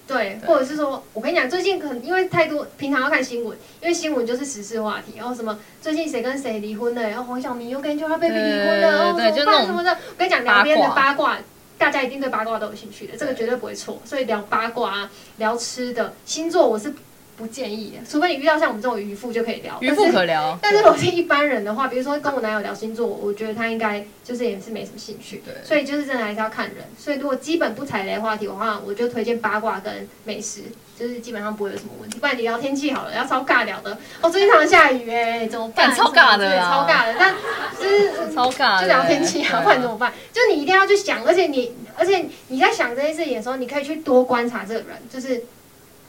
[0.09, 11.37] 对，或者是说，我跟你讲，最近可能因为太多，平常要看新闻，因为新闻就是时事话题，然后什么最近谁跟谁离婚了，然后黄晓明又跟 Angelababy 离婚了，然后什么办什么的，我跟你讲，两边的八卦，
[11.77, 16.93] 大家一定对八卦都有兴趣的，这个绝对不会错，所以聊八卦啊、聊吃的、星座，我是。
[17.39, 20.59] 不建议，除非你遇到像我们这种渔夫就可以聊，渔夫可聊。
[20.61, 25.41] 但是如果是一般人的话，比如说跟我男友聊星座，我觉得他应该就是也是没什么兴趣。
[25.47, 26.79] 对，所以就是真的还是要看人。
[26.99, 30.63] 所以如果基本不踩雷话题的话，我就推荐八卦跟美食，
[30.99, 32.19] 就是基本上不会有什么问题。
[32.19, 33.97] 不然你聊天气好了，要超尬聊的。
[34.21, 35.95] 哦，最近常常下雨哎，怎么办？
[35.95, 37.15] 超尬的，超尬的。
[37.19, 37.33] 但
[37.81, 40.13] 就是 超尬，就聊天气啊，不然怎么办？
[40.33, 45.45] 就你一定要去想，而且你而且你在想这件事情的时候，你可以去多观察这个人，就是。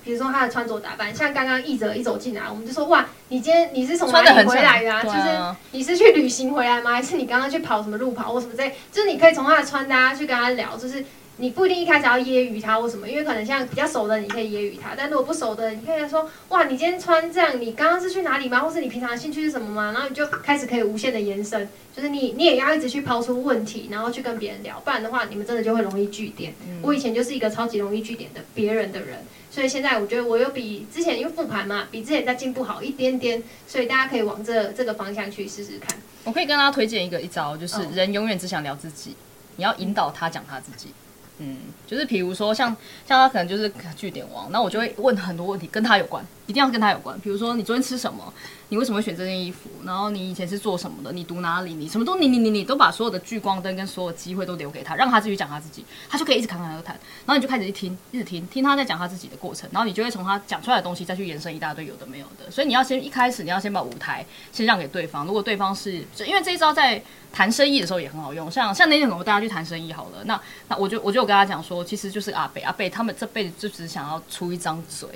[0.03, 5.03] 比如说他的穿着打扮，像刚刚译者一走进来，我们就说哇，你今天你是从哪里回来的啊？
[5.03, 6.91] 就是你是去旅行回来吗？
[6.91, 8.73] 还是你刚刚去跑什么路跑或什么之类？
[8.91, 11.03] 就是你可以从他的穿搭去跟他聊，就是。
[11.41, 18.59] 你不一定一开始要揶揄他或什么，因为可能像比较熟的，你可以揶揄他；但如果不熟的，你可以说：“哇，你今天穿这样，你刚刚是去哪里吗？
[18.59, 26.53] 或是你平常的兴趣是什么吗？”然后你就开始可以无限的延伸，就是你你也要一直去抛出问题，然后去跟别人聊，不然的话，你们真的就会容易聚点。
[26.67, 29.19] 嗯、我以前就是一个超级容易聚点的别人的人，
[29.59, 35.99] 所以现在我觉得我又比之前因为复盘嘛，比之前在进步好一点点，所以大家可以往这这个方向去试试看。
[36.23, 39.17] 我可以跟大家推荐一个一招，就是人永远只想聊自己，
[39.57, 40.93] 你要引导他讲他自己。
[41.39, 42.69] 嗯，就是比如说像
[43.05, 47.17] 像他可能就是据点王，那我就会问很多问题跟他有关，一定要跟他有关。
[47.19, 48.33] 比如说你昨天吃什么？
[48.69, 49.69] 你为什么会选这件衣服？
[49.85, 51.11] 然后你以前是做什么的？
[51.11, 51.75] 你读哪里？
[51.75, 56.95] 你什么都你你你你都把所有的聚光灯跟所有机会都留给他，让他自己讲他自己，他就可以一直侃侃而谈。
[57.25, 62.49] 然后你就开始一听，一直听，听他在讲他自己的过程，然后你就会从他讲出来的东西再去延伸一大堆有的没有的。
[62.49, 65.25] 所以你要先一开始你要先把舞台先让给对方。
[65.25, 65.93] 如果对方是，
[66.25, 66.99] 因为这一招在。
[67.31, 75.07] 谈生意的时候也很好用，像像那天我们大家去谈生意好了，那那我就我就跟他讲说，其实就是阿北阿北他们这辈子就只想要出一张嘴，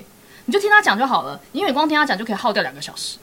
[0.46, 3.18] 你就听他讲就好了，因为你光听他讲就可以耗掉两个小时。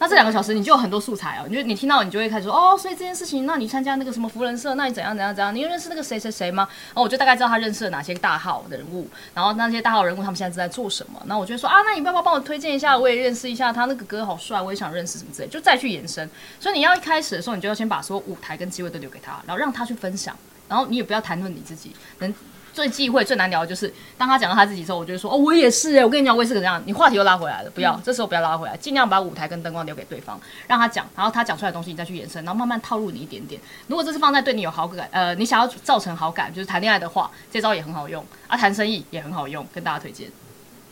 [0.00, 5.52] 那这两个小时你就有很多素材哦，你就你听到你就会开始说哦，所以这件事情，那你参加那个什么福人社，那你怎样怎样怎样？
[5.52, 6.68] 你有认识那个谁谁谁吗？
[6.90, 11.20] 然后我就大概知道他认识了哪些大号的人物，然后那些大号人物他们现在正在做什么？
[11.26, 12.96] 那我就说啊，那你要不要帮我推荐一下？
[12.96, 16.30] 我也认识一下他那个哥好帅，我也想认识什么之类，就再去延伸。
[16.60, 20.36] 所以你要一开始的时候，你就要先把所有舞台跟机会都留给他，然后让他去分享，
[20.68, 22.32] 然后你也不要谈论你自己能。
[22.78, 33.60] 最忌讳、最难聊的就是，当他讲到他自己之后，我就说：“哦，我也是哎，我跟你讲，我也是个这样。”你话题又拉回来了，不要，嗯、这时候不要拉回来，尽量把舞台跟灯光留给对方，让他讲，然后他讲出来的东西你再去延伸，然后慢慢套路你一点点。
[33.88, 40.30] 如果这是放在对你有好感，呃，你想要造成好感，就是谈恋爱的话，这招也很好用啊，谈生意也很好用，跟大家推荐。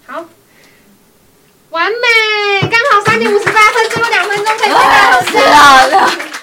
[0.08, 0.24] 好，
[1.70, 6.35] 完美，刚好三点五十八分，最后两分钟可以回答老师了。